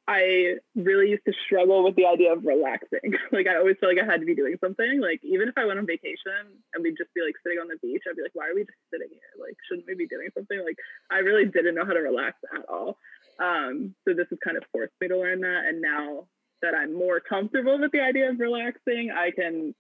I 0.09 0.57
really 0.75 1.11
used 1.11 1.25
to 1.27 1.33
struggle 1.47 1.85
with 1.85 1.95
the 1.95 2.07
idea 2.07 2.33
of 2.33 2.45
relaxing. 2.45 3.15
like 3.33 3.47
I 3.47 3.57
always 3.57 3.77
felt 3.79 3.95
like 3.95 4.03
I 4.03 4.11
had 4.11 4.21
to 4.21 4.27
be 4.27 4.35
doing 4.35 4.57
something. 4.61 5.01
Like 5.01 5.21
even 5.23 5.49
if 5.49 5.57
I 5.57 5.65
went 5.65 5.79
on 5.79 5.87
vacation 5.87 6.59
and 6.75 6.83
we'd 6.83 6.99
just 6.99 7.15
be 7.15 7.23
like 7.23 7.35
sitting 7.43 7.59
on 7.59 7.69
the 7.69 7.79
beach, 7.81 8.03
I'd 8.09 8.17
be 8.17 8.23
like, 8.23 8.35
why 8.35 8.49
are 8.49 8.55
we 8.55 8.67
just 8.67 8.83
sitting 8.91 9.09
here? 9.11 9.33
Like 9.39 9.55
shouldn't 9.69 9.87
we 9.87 9.95
be 9.95 10.09
doing 10.09 10.29
something? 10.35 10.59
Like 10.59 10.77
I 11.11 11.19
really 11.19 11.47
didn't 11.47 11.77
know 11.77 11.85
how 11.85 11.93
to 11.95 12.01
relax 12.01 12.37
at 12.53 12.67
all. 12.69 12.99
Um, 13.39 13.95
so 14.07 14.15
this 14.15 14.27
has 14.31 14.39
kind 14.43 14.57
of 14.57 14.65
forced 14.73 14.93
me 15.01 15.09
to 15.09 15.19
learn 15.19 15.41
that. 15.41 15.67
And 15.67 15.81
now 15.81 16.27
that 16.63 16.75
I'm 16.75 16.95
more 16.95 17.21
comfortable 17.21 17.79
with 17.79 17.93
the 17.93 18.01
idea 18.01 18.31
of 18.31 18.41
relaxing, 18.41 19.11
I 19.15 19.31
can 19.31 19.75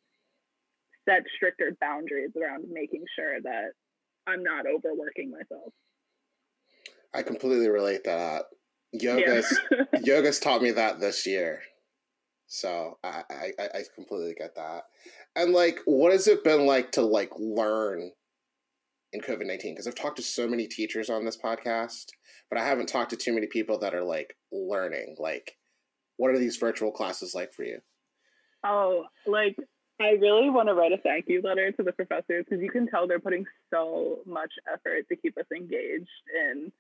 set 1.09 1.25
stricter 1.35 1.77
boundaries 1.81 2.31
around 2.41 2.67
making 2.71 3.05
sure 3.17 3.41
that 3.43 3.73
I'm 4.27 4.43
not 4.43 4.67
overworking 4.67 5.31
myself. 5.31 5.73
I 7.13 7.23
completely 7.23 7.69
relate 7.69 8.05
that 8.05 8.45
yoga's 8.93 9.59
yeah. 9.71 9.85
yoga's 10.03 10.39
taught 10.39 10.63
me 10.63 10.71
that 10.73 11.01
this 11.01 11.27
year. 11.27 11.61
So 12.47 12.99
I, 13.03 13.23
I 13.31 13.53
i 13.59 13.83
completely 13.95 14.35
get 14.39 14.55
that. 14.57 14.83
And 15.37 15.53
like 15.53 15.79
what 15.87 16.13
has 16.13 16.29
it 16.29 16.45
been 16.45 16.67
like 16.67 16.93
to 16.93 17.03
like 17.03 17.31
learn 17.39 18.11
in 19.15 19.21
covid-19 19.21 19.63
because 19.63 19.87
i've 19.87 19.95
talked 19.95 20.17
to 20.17 20.23
so 20.23 20.49
many 20.49 20.67
teachers 20.67 21.11
on 21.11 21.23
this 21.23 21.37
podcast 21.37 22.07
but 22.49 22.59
i 22.59 22.65
haven't 22.65 22.87
talked 22.87 23.11
to 23.11 23.17
too 23.17 23.35
many 23.35 23.47
people 23.47 23.79
that 23.79 23.95
are 23.95 24.03
like 24.03 24.35
learning. 24.51 25.17
Like 25.19 25.57
what 26.17 26.31
are 26.31 26.39
these 26.39 26.57
virtual 26.57 26.93
classes 26.93 27.35
like 27.35 27.53
for 27.53 27.65
you? 27.65 27.79
Oh 28.65 29.05
like 29.27 29.57
i 30.01 30.11
really 30.21 30.51
want 30.51 30.69
to 30.69 30.75
write 30.75 30.93
a 30.93 30.99
thank 30.99 31.27
you 31.29 31.41
letter 31.43 31.73
to 31.73 31.83
the 31.83 31.93
professors 31.93 32.45
because 32.49 32.63
you 32.63 32.71
can 32.71 32.87
tell 32.87 33.07
they're 33.07 33.21
putting 33.21 33.45
so 33.73 34.21
much 34.27 34.53
effort 34.73 35.07
to 35.09 35.17
keep 35.17 35.37
us 35.39 35.47
engaged 35.55 36.09
in 36.49 36.73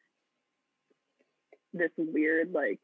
this 1.72 1.90
weird 1.96 2.52
like 2.52 2.80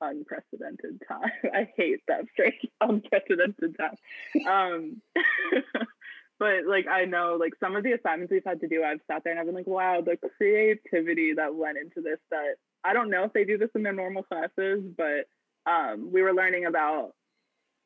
unprecedented 0.00 1.02
time. 1.06 1.30
I 1.54 1.68
hate 1.76 2.00
that 2.08 2.24
phrase, 2.36 2.52
unprecedented 2.80 3.76
time. 3.78 4.46
Um, 4.46 5.02
but 6.38 6.66
like 6.66 6.86
I 6.86 7.04
know 7.04 7.36
like 7.38 7.52
some 7.60 7.76
of 7.76 7.84
the 7.84 7.92
assignments 7.92 8.32
we've 8.32 8.42
had 8.44 8.60
to 8.60 8.68
do, 8.68 8.82
I've 8.84 9.00
sat 9.10 9.24
there 9.24 9.32
and 9.32 9.40
I've 9.40 9.46
been 9.46 9.54
like, 9.54 9.66
wow, 9.66 10.00
the 10.00 10.18
creativity 10.36 11.34
that 11.34 11.54
went 11.54 11.78
into 11.78 12.00
this. 12.00 12.18
That 12.30 12.56
I 12.84 12.92
don't 12.92 13.10
know 13.10 13.24
if 13.24 13.32
they 13.32 13.44
do 13.44 13.58
this 13.58 13.70
in 13.74 13.82
their 13.82 13.92
normal 13.92 14.22
classes, 14.22 14.82
but 14.96 15.26
um, 15.70 16.10
we 16.12 16.22
were 16.22 16.34
learning 16.34 16.66
about 16.66 17.12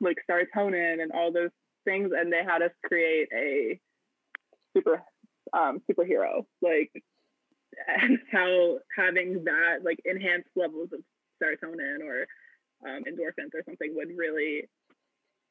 like 0.01 0.19
serotonin 0.31 1.03
and 1.03 1.13
all 1.13 1.33
those 1.33 1.51
things, 1.85 2.11
and 2.17 2.33
they 2.33 2.43
had 2.45 2.63
us 2.63 2.73
create 2.85 3.29
a 3.35 3.81
super 4.77 5.03
um, 5.53 5.83
superhero 5.91 6.47
like 6.63 6.91
and 7.89 8.19
how 8.33 8.79
having 8.97 9.45
that 9.45 9.85
like 9.85 10.01
enhanced 10.05 10.51
levels 10.57 10.89
of 10.93 11.01
serotonin 11.43 12.01
or 12.05 12.27
um, 12.87 13.05
endorphins 13.05 13.55
or 13.55 13.63
something 13.65 13.93
would 13.95 14.17
really 14.17 14.69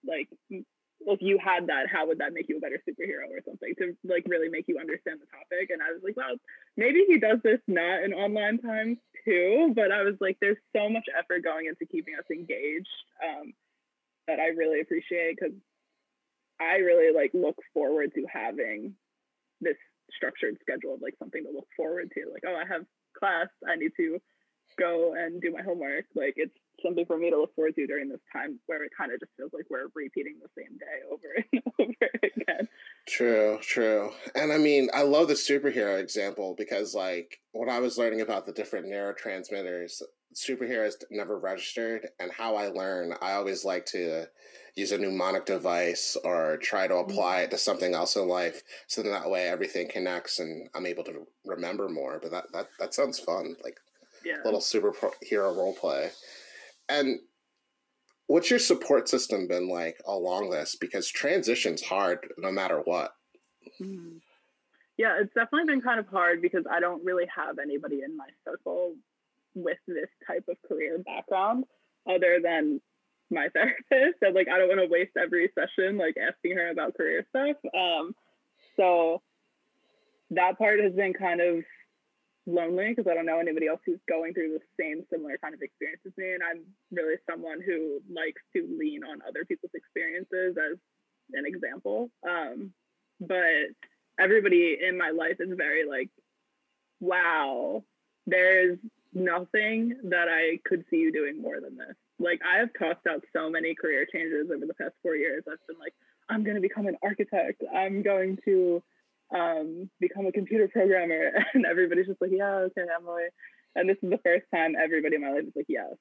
like 0.06 0.30
well, 0.50 1.16
if 1.16 1.22
you 1.22 1.40
had 1.44 1.68
that 1.68 1.88
how 1.92 2.08
would 2.08 2.20
that 2.20 2.34
make 2.34 2.48
you 2.50 2.58
a 2.58 2.60
better 2.60 2.82
superhero 2.88 3.30
or 3.30 3.42
something 3.46 3.74
to 3.80 3.96
like 4.04 4.26
really 4.28 4.50
make 4.50 4.66
you 4.68 4.78
understand 4.80 5.20
the 5.20 5.26
topic? 5.28 5.70
And 5.70 5.82
i 5.82 5.92
was 5.92 6.02
like 6.04 6.18
well 6.18 6.36
maybe 6.78 7.04
he 7.08 7.20
does 7.20 7.40
this 7.44 7.60
not 7.68 8.04
in 8.04 8.14
online 8.14 8.60
times 8.60 8.98
too 9.26 9.74
but 9.76 9.92
i 9.92 10.04
was 10.04 10.16
like 10.20 10.38
there's 10.42 10.58
so 10.76 10.90
much 10.90 11.06
effort 11.18 11.44
going 11.44 11.68
into 11.68 11.86
keeping 11.86 12.16
us 12.16 12.26
engaged 12.32 12.88
um, 13.24 13.54
that 14.28 14.40
i 14.40 14.48
really 14.48 14.82
appreciate 14.82 15.38
because 15.40 15.56
i 16.60 16.78
really 16.78 17.14
like 17.14 17.32
look 17.34 17.58
forward 17.74 18.12
to 18.16 18.26
having 18.32 18.96
this 19.62 19.78
structured 20.15 20.58
schedule 20.62 20.95
of 20.95 21.02
like 21.02 21.15
something 21.19 21.43
to 21.43 21.52
look 21.52 21.67
forward 21.76 22.12
to. 22.13 22.21
Like, 22.32 22.43
oh, 22.47 22.56
I 22.56 22.65
have 22.67 22.86
class, 23.17 23.47
I 23.67 23.76
need 23.76 23.91
to 23.97 24.19
go 24.80 25.13
and 25.17 25.41
do 25.41 25.52
my 25.52 25.62
homework. 25.62 26.06
Like, 26.15 26.34
it's 26.38 26.56
something 26.84 27.06
for 27.06 27.17
me 27.17 27.30
to 27.30 27.38
look 27.38 27.54
forward 27.56 27.76
to 27.76 27.88
during 27.88 28.10
this 28.10 28.21
time 28.32 28.60
where 28.65 28.84
it 28.84 28.91
kind 28.97 29.12
of 29.12 29.19
just 29.19 29.32
feels 29.38 29.52
like 29.54 29.65
we're 29.69 29.88
repeating 29.95 30.36
the 30.41 30.50
same 30.58 30.78
day 30.78 30.97
over 31.12 31.28
and 31.54 31.63
over 31.80 32.10
again. 32.24 32.67
True, 33.08 33.60
true. 33.62 34.12
And 34.36 34.52
I 34.52 34.58
mean, 34.58 34.89
I 34.93 35.04
love 35.04 35.28
the 35.28 35.34
superhero 35.34 36.00
example 36.00 36.56
because, 36.58 36.93
like, 36.95 37.39
when 37.54 37.69
I 37.69 37.80
was 37.80 37.97
learning 37.97 38.21
about 38.21 38.45
the 38.45 38.54
different 38.54 38.88
neurotransmitters, 38.88 40.02
superheroes 40.36 40.93
never 41.10 41.39
registered, 41.39 42.08
and 42.19 42.32
how 42.32 42.56
I 42.56 42.67
learn, 42.67 43.13
I 43.21 43.34
always 43.34 43.65
like 43.65 43.86
to 43.88 44.28
use 44.76 44.92
a 44.92 44.98
mnemonic 44.98 45.46
device 45.46 46.18
or 46.24 46.58
try 46.58 46.88
to 46.88 46.96
apply 46.96 47.38
mm-hmm. 47.38 47.44
it 47.46 47.52
to 47.52 47.58
something 47.58 47.94
else 47.94 48.16
in 48.16 48.28
life 48.28 48.62
so 48.88 49.02
then 49.02 49.12
that 49.12 49.30
way 49.30 49.48
everything 49.48 49.88
connects 49.90 50.40
and 50.40 50.70
I'm 50.74 50.86
able 50.86 51.04
to 51.06 51.28
remember 51.46 51.90
more. 51.90 52.20
But 52.22 52.32
that 52.32 52.46
that, 52.54 52.68
that 52.80 52.94
sounds 52.94 53.20
fun, 53.20 53.56
like 53.64 53.78
yeah. 54.26 54.38
little 54.46 54.60
superhero 54.60 55.56
role 55.56 55.76
play. 55.80 56.12
And 56.90 57.20
what's 58.28 58.50
your 58.50 58.60
support 58.60 59.10
system 59.10 59.48
been 59.48 59.68
like 59.68 59.98
along 60.06 60.50
this? 60.50 60.76
Because 60.80 61.08
transition's 61.10 61.82
hard 61.82 62.28
no 62.38 62.52
matter 62.52 62.82
what. 62.84 63.12
Mm-hmm. 63.82 64.18
Yeah, 64.98 65.18
it's 65.20 65.34
definitely 65.34 65.74
been 65.74 65.82
kind 65.82 66.00
of 66.00 66.08
hard 66.08 66.42
because 66.42 66.64
I 66.70 66.80
don't 66.80 67.04
really 67.04 67.26
have 67.36 67.58
anybody 67.60 68.02
in 68.06 68.16
my 68.16 68.28
circle 68.46 68.96
with 69.56 69.80
this 69.88 70.10
type 70.28 70.46
of 70.48 70.58
career 70.68 71.00
background 71.00 71.66
other 72.08 72.40
than 72.42 72.82
my 73.32 73.48
therapist 73.54 74.20
and 74.22 74.36
like 74.36 74.48
I 74.48 74.58
don't 74.58 74.67
want 74.67 74.82
to 74.82 74.88
waste 74.88 75.17
every 75.22 75.52
session 75.56 75.98
like 75.98 76.15
asking 76.17 76.58
her 76.58 76.70
about 76.70 76.96
career 76.96 77.26
stuff. 77.30 77.58
Um, 77.76 78.15
so 78.78 79.22
that 80.32 80.58
part 80.58 80.80
has 80.80 80.94
been 80.94 81.13
kind 81.13 81.41
of 81.41 81.63
lonely 82.48 82.89
because 82.89 83.10
I 83.10 83.13
don't 83.13 83.26
know 83.26 83.39
anybody 83.39 83.67
else 83.67 83.82
who's 83.86 84.00
going 84.10 84.34
through 84.34 84.58
the 84.58 84.84
same 84.84 85.04
similar 85.12 85.38
kind 85.38 85.54
of 85.54 85.62
experience 85.62 86.02
as 86.06 86.13
me. 86.17 86.34
And 86.34 86.41
I'm 86.44 86.63
really 86.91 87.15
someone 87.30 87.62
who 87.62 88.00
likes 88.10 88.41
to 88.54 88.67
lean 88.80 89.04
on 89.04 89.22
other 89.28 89.46
people's 89.46 89.74
experiences 89.74 90.58
as 90.58 90.78
an 91.34 91.46
example. 91.46 92.10
Um, 92.28 92.72
but 93.20 93.76
everybody 94.20 94.78
in 94.82 94.98
my 94.98 95.12
life 95.12 95.38
is 95.39 95.50
very 95.56 95.88
like, 95.88 96.10
wow, 97.00 97.84
there's 98.26 98.78
nothing 99.13 99.96
that 100.06 100.28
I 100.30 100.60
could 100.65 100.86
see 100.89 100.98
you 100.98 101.12
doing 101.12 101.41
more 101.41 101.60
than 101.60 101.78
this. 101.78 101.96
Like 102.22 102.40
I 102.48 102.60
have 102.60 102.70
tossed 102.78 103.06
out 103.10 103.24
so 103.34 103.50
many 103.50 103.76
career 103.76 104.06
changes 104.12 104.50
over 104.54 104.66
the 104.66 104.74
past 104.74 104.94
four 105.02 105.16
years. 105.16 105.44
I've 105.52 105.66
been 105.68 105.80
like, 105.80 105.94
I'm 106.30 106.44
going 106.44 106.56
to 106.56 106.62
become 106.62 106.88
an 106.88 106.98
architect. 107.04 107.64
I'm 107.74 108.04
going 108.04 108.38
to 108.46 108.82
um, 109.36 109.90
become 110.00 110.26
a 110.26 110.32
computer 110.32 110.68
programmer. 110.68 111.32
And 111.54 111.66
everybody's 111.66 112.08
just 112.08 112.22
like, 112.22 112.32
yeah, 112.34 112.68
okay, 112.68 112.84
Emily. 112.96 113.24
And 113.76 113.90
this 113.90 113.98
is 114.02 114.10
the 114.10 114.20
first 114.24 114.46
time 114.54 114.74
everybody 114.82 115.16
in 115.16 115.22
my 115.22 115.32
life 115.32 115.44
is 115.48 115.54
like, 115.56 115.66
yes, 115.68 115.94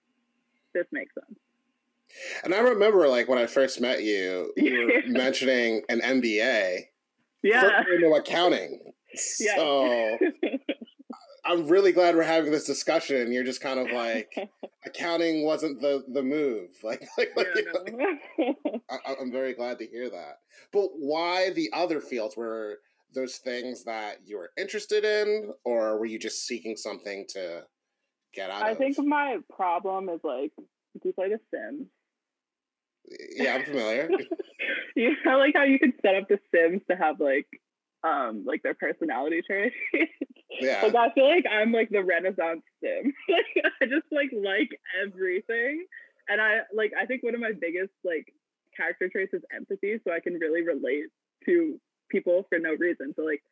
this 0.74 0.86
makes 0.92 1.14
sense. 1.14 1.38
And 2.42 2.54
I 2.54 2.58
remember, 2.58 3.06
like, 3.06 3.28
when 3.28 3.38
I 3.38 3.46
first 3.46 3.80
met 3.80 4.02
you, 4.02 4.52
you 4.56 4.86
were 4.86 5.02
mentioning 5.12 5.82
an 5.88 6.00
MBA. 6.00 6.86
Yeah. 7.42 7.82
For 7.84 8.18
accounting. 8.18 8.80
Yeah. 9.38 9.56
So 9.56 10.18
I'm 11.44 11.68
really 11.68 11.92
glad 11.92 12.14
we're 12.14 12.22
having 12.22 12.52
this 12.52 12.66
discussion. 12.66 13.32
You're 13.32 13.44
just 13.44 13.60
kind 13.60 13.80
of 13.80 13.90
like 13.92 14.34
accounting 14.84 15.44
wasn't 15.44 15.80
the 15.80 16.04
the 16.12 16.22
move. 16.22 16.70
Like, 16.82 17.02
like, 17.18 17.30
like, 17.36 17.48
yeah, 17.54 17.92
no. 18.38 18.54
I, 18.90 19.14
I'm 19.20 19.32
very 19.32 19.54
glad 19.54 19.78
to 19.78 19.86
hear 19.86 20.10
that. 20.10 20.38
But 20.72 20.88
why 20.98 21.50
the 21.50 21.70
other 21.72 22.00
fields 22.00 22.36
were 22.36 22.78
those 23.14 23.36
things 23.36 23.84
that 23.84 24.18
you 24.24 24.38
were 24.38 24.50
interested 24.56 25.04
in, 25.04 25.52
or 25.64 25.98
were 25.98 26.06
you 26.06 26.18
just 26.18 26.46
seeking 26.46 26.76
something 26.76 27.26
to 27.30 27.62
get 28.34 28.50
out? 28.50 28.62
I 28.62 28.72
of? 28.72 28.78
think 28.78 28.98
my 28.98 29.38
problem 29.54 30.08
is 30.08 30.20
like, 30.22 30.52
do 30.56 31.00
you 31.04 31.12
play 31.12 31.28
The 31.28 31.40
Sims? 31.52 31.88
Yeah, 33.36 33.54
I'm 33.54 33.64
familiar. 33.64 34.08
you 34.94 35.16
know, 35.24 35.38
like 35.38 35.54
how 35.56 35.64
you 35.64 35.78
could 35.78 35.94
set 36.02 36.14
up 36.14 36.28
The 36.28 36.38
Sims 36.54 36.82
to 36.88 36.96
have 36.96 37.18
like 37.18 37.46
um 38.02 38.44
like 38.46 38.62
their 38.62 38.74
personality 38.74 39.42
traits. 39.46 39.74
yeah. 40.60 40.80
Like 40.82 40.94
I 40.94 41.12
feel 41.12 41.28
like 41.28 41.44
I'm 41.50 41.72
like 41.72 41.90
the 41.90 42.02
Renaissance 42.02 42.62
sim. 42.82 43.12
like 43.28 43.64
I 43.82 43.86
just 43.86 44.06
like 44.10 44.30
like 44.32 44.70
everything. 45.04 45.86
And 46.28 46.40
I 46.40 46.60
like 46.74 46.92
I 46.98 47.06
think 47.06 47.22
one 47.22 47.34
of 47.34 47.40
my 47.40 47.52
biggest 47.58 47.92
like 48.04 48.32
character 48.76 49.08
traits 49.08 49.34
is 49.34 49.42
empathy. 49.54 50.00
So 50.04 50.12
I 50.12 50.20
can 50.20 50.34
really 50.34 50.62
relate 50.62 51.06
to 51.46 51.80
people 52.10 52.46
for 52.48 52.58
no 52.58 52.74
reason. 52.78 53.12
So 53.16 53.22
like 53.22 53.42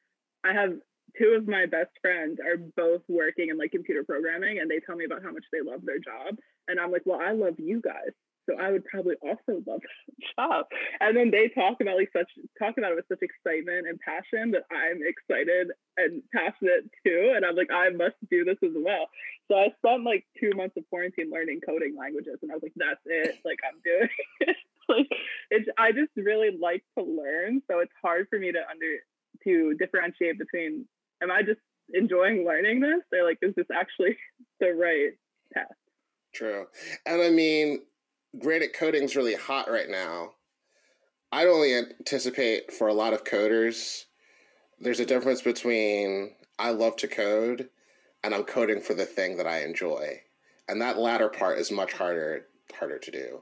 I 0.45 0.53
have 0.53 0.73
two 1.17 1.37
of 1.39 1.49
my 1.49 1.67
best 1.67 1.91
friends 2.01 2.39
are 2.41 2.57
both 2.57 3.03
working 3.09 3.49
in 3.49 3.59
like 3.59 3.71
computer 3.71 4.05
programming 4.05 4.59
and 4.59 4.71
they 4.71 4.81
tell 4.81 4.97
me 4.97 5.05
about 5.05 5.23
how 5.23 5.33
much 5.33 5.45
they 5.53 5.61
love 5.61 5.81
their 5.85 5.99
job. 5.99 6.37
And 6.69 6.79
I'm 6.79 6.93
like, 6.93 7.03
well, 7.05 7.21
I 7.21 7.33
love 7.33 7.55
you 7.59 7.81
guys. 7.81 8.13
So 8.49 8.57
I 8.59 8.71
would 8.73 8.85
probably 8.85 9.17
also 9.21 9.61
love 9.67 9.81
that 10.09 10.25
job. 10.37 10.67
And 11.01 11.17
then 11.17 11.31
they 11.31 11.49
talk 11.49 11.81
about 11.81 11.97
like 11.97 12.11
such 12.17 12.31
talk 12.59 12.79
about 12.79 12.93
it 12.93 12.97
with 12.97 13.09
such 13.09 13.23
excitement 13.23 13.87
and 13.87 14.01
passion 14.01 14.53
that 14.53 14.65
I'm 14.73 15.01
excited 15.05 15.69
and 15.97 16.23
passionate 16.33 16.89
too. 17.05 17.35
And 17.37 17.45
I'm 17.45 17.57
like, 17.57 17.71
I 17.71 17.91
must 17.91 18.17
do 18.31 18.45
this 18.45 18.59
as 18.63 18.73
well. 18.75 19.09
So 19.51 19.57
I 19.57 19.69
spent 19.79 20.05
like 20.05 20.25
two 20.41 20.53
months 20.57 20.77
of 20.77 20.89
quarantine 20.89 21.31
learning 21.31 21.61
coding 21.67 21.97
languages 21.99 22.39
and 22.43 22.51
I 22.51 22.55
was 22.55 22.63
like, 22.63 22.77
that's 22.77 23.01
it. 23.05 23.39
Like 23.45 23.59
I'm 23.67 23.81
doing 23.85 24.09
it. 24.41 24.57
like 24.89 25.09
it's 25.51 25.69
I 25.77 25.93
just 25.93 26.13
really 26.17 26.57
like 26.57 26.85
to 26.97 27.05
learn. 27.05 27.61
So 27.71 27.81
it's 27.81 27.93
hard 28.03 28.27
for 28.31 28.39
me 28.39 28.53
to 28.53 28.61
under 28.71 28.97
to 29.45 29.75
differentiate 29.79 30.39
between 30.39 30.87
am 31.23 31.31
I 31.31 31.43
just 31.43 31.61
enjoying 31.93 32.45
learning 32.45 32.81
this 32.81 33.01
or 33.13 33.25
like 33.25 33.39
is 33.43 33.55
this 33.57 33.67
actually 33.75 34.17
the 34.61 34.73
right 34.73 35.13
path? 35.53 35.77
True. 36.35 36.67
And 37.07 37.23
I 37.23 37.31
mean, 37.31 37.81
granted, 38.39 38.75
coding's 38.75 39.17
really 39.17 39.35
hot 39.35 39.71
right 39.71 39.89
now. 39.89 40.33
I'd 41.31 41.47
only 41.47 41.75
anticipate 41.75 42.73
for 42.73 42.89
a 42.89 42.95
lot 42.95 43.13
of 43.13 43.25
coders, 43.25 44.05
there's 44.81 45.01
a 45.01 45.07
difference 45.07 45.43
between 45.43 46.31
I 46.59 46.71
love 46.71 46.97
to 46.97 47.09
code 47.09 47.69
and 48.23 48.35
I'm 48.35 48.45
coding 48.45 48.81
for 48.81 48.95
the 48.95 49.05
thing 49.05 49.37
that 49.37 49.47
I 49.47 49.63
enjoy. 49.63 50.21
And 50.69 50.81
that 50.83 50.99
latter 50.99 51.29
part 51.29 51.59
is 51.59 51.71
much 51.71 51.93
harder 51.93 52.47
harder 52.79 52.99
to 52.99 53.11
do. 53.11 53.41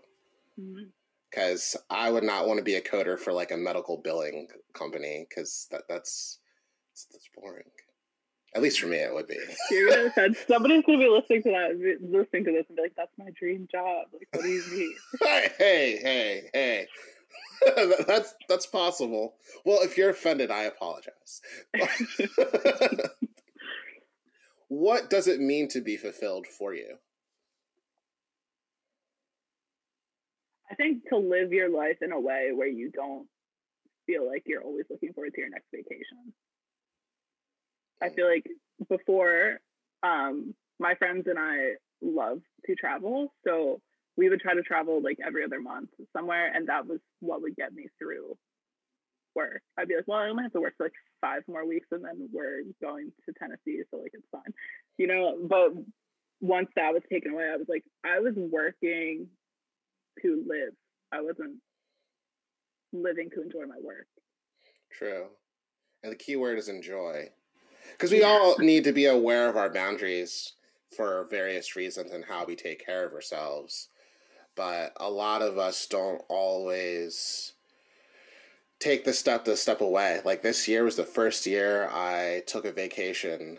Because 1.31 1.77
mm-hmm. 1.77 1.97
I 1.97 2.11
would 2.11 2.25
not 2.25 2.47
want 2.47 2.59
to 2.59 2.65
be 2.65 2.77
a 2.77 2.81
coder 2.81 3.19
for 3.19 3.33
like 3.33 3.51
a 3.51 3.57
medical 3.57 3.99
billing 3.99 4.49
company 4.73 5.27
because 5.29 5.67
that 5.71 5.83
that's 5.89 6.39
that's 7.13 7.29
boring. 7.37 7.71
At 8.57 8.63
least 8.63 8.81
for 8.81 8.87
me, 8.87 8.97
it 8.97 9.13
would 9.13 9.27
be. 9.27 9.37
You're 9.71 10.09
gonna 10.09 10.35
somebody's 10.49 10.83
gonna 10.87 10.97
be 10.97 11.09
listening 11.11 11.43
to 11.43 11.51
that, 11.51 11.99
listening 12.01 12.45
to 12.47 12.53
this, 12.53 12.65
and 12.69 12.77
be 12.77 12.83
like, 12.85 12.95
"That's 12.97 13.13
my 13.19 13.29
dream 13.39 13.69
job." 13.71 14.07
Like, 14.15 14.29
what 14.33 14.45
do 14.45 14.49
you 14.49 14.65
mean? 14.73 14.95
hey, 15.59 15.99
hey, 16.03 16.51
hey. 16.55 16.87
that's 18.07 18.35
that's 18.49 18.65
possible. 18.65 19.35
Well, 19.67 19.83
if 19.83 19.99
you're 19.99 20.09
offended, 20.09 20.51
I 20.51 20.63
apologize. 20.63 21.43
what 24.69 25.11
does 25.11 25.29
it 25.29 25.39
mean 25.39 25.69
to 25.69 25.83
be 25.83 25.99
fulfilled 25.99 26.47
for 26.47 26.73
you? 26.73 26.97
I 30.71 30.77
think 30.77 31.03
to 31.11 31.19
live 31.19 31.53
your 31.53 31.69
life 31.69 31.99
in 32.01 32.11
a 32.11 32.19
way 32.19 32.53
where 32.55 32.69
you 32.69 32.91
don't 32.91 33.29
feel 34.07 34.27
like 34.27 34.45
you're 34.47 34.63
always 34.63 34.87
looking 34.89 35.13
forward 35.13 35.35
to 35.35 35.41
your 35.43 35.51
next 35.51 35.67
vacation. 35.71 36.33
I 38.03 38.11
feel 38.11 38.29
like 38.29 38.47
before, 38.89 39.59
um, 40.03 40.55
my 40.79 40.95
friends 40.95 41.27
and 41.27 41.39
I 41.39 41.75
love 42.03 42.41
to 42.67 42.75
travel. 42.75 43.33
So 43.47 43.81
we 44.17 44.29
would 44.29 44.41
try 44.41 44.55
to 44.55 44.63
travel 44.63 45.03
like 45.03 45.19
every 45.25 45.45
other 45.45 45.61
month 45.61 45.91
somewhere. 46.15 46.53
And 46.55 46.69
that 46.69 46.87
was 46.87 47.01
what 47.21 47.43
would 47.43 47.57
get 47.57 47.73
me 47.73 47.87
through 47.99 48.37
work. 49.35 49.63
I'd 49.79 49.89
be 49.89 49.97
like, 49.97 50.05
well, 50.07 50.19
I 50.19 50.29
only 50.29 50.45
have 50.45 50.53
to 50.53 50.61
work 50.61 50.75
for 50.77 50.85
like 50.85 50.93
five 51.21 51.43
more 51.49 51.67
weeks 51.67 51.89
and 51.93 52.05
then 52.05 52.29
we're 52.33 52.63
going 52.83 53.13
to 53.27 53.35
Tennessee. 53.39 53.83
So 53.91 53.99
like 53.99 54.13
it's 54.15 54.27
fine, 54.33 54.53
you 54.99 55.07
know? 55.07 55.37
But 55.43 55.73
once 56.41 56.69
that 56.77 56.93
was 56.93 57.03
taken 57.11 57.33
away, 57.33 57.49
I 57.53 57.57
was 57.57 57.69
like, 57.69 57.85
I 58.05 58.21
was 58.21 58.35
working 58.37 59.29
to 60.23 60.45
live. 60.47 60.73
I 61.13 61.21
wasn't 61.21 61.57
living 62.93 63.31
to 63.35 63.43
enjoy 63.43 63.67
my 63.67 63.79
work. 63.83 64.07
True. 64.93 65.27
And 66.03 66.13
the 66.13 66.17
key 66.17 66.37
word 66.37 66.59
is 66.59 66.69
enjoy 66.69 67.29
because 67.93 68.13
we 68.13 68.23
all 68.23 68.57
need 68.59 68.85
to 68.85 68.93
be 68.93 69.07
aware 69.07 69.49
of 69.49 69.57
our 69.57 69.71
boundaries 69.71 70.53
for 70.97 71.27
various 71.31 71.77
reasons 71.77 72.13
and 72.13 72.25
how 72.25 72.45
we 72.45 72.57
take 72.57 72.85
care 72.85 73.07
of 73.07 73.13
ourselves. 73.13 73.89
But 74.55 74.93
a 74.97 75.11
lot 75.11 75.43
of 75.43 75.59
us 75.59 75.87
don't 75.87 76.23
always 76.29 77.53
take 78.79 79.05
the 79.05 79.13
step 79.13 79.45
to 79.45 79.57
step 79.57 79.81
away. 79.81 80.21
Like 80.25 80.43
this 80.43 80.67
year 80.67 80.85
was 80.85 80.97
the 80.97 81.05
first 81.05 81.47
year 81.47 81.89
i 81.93 82.43
took 82.47 82.65
a 82.65 82.73
vacation 82.73 83.59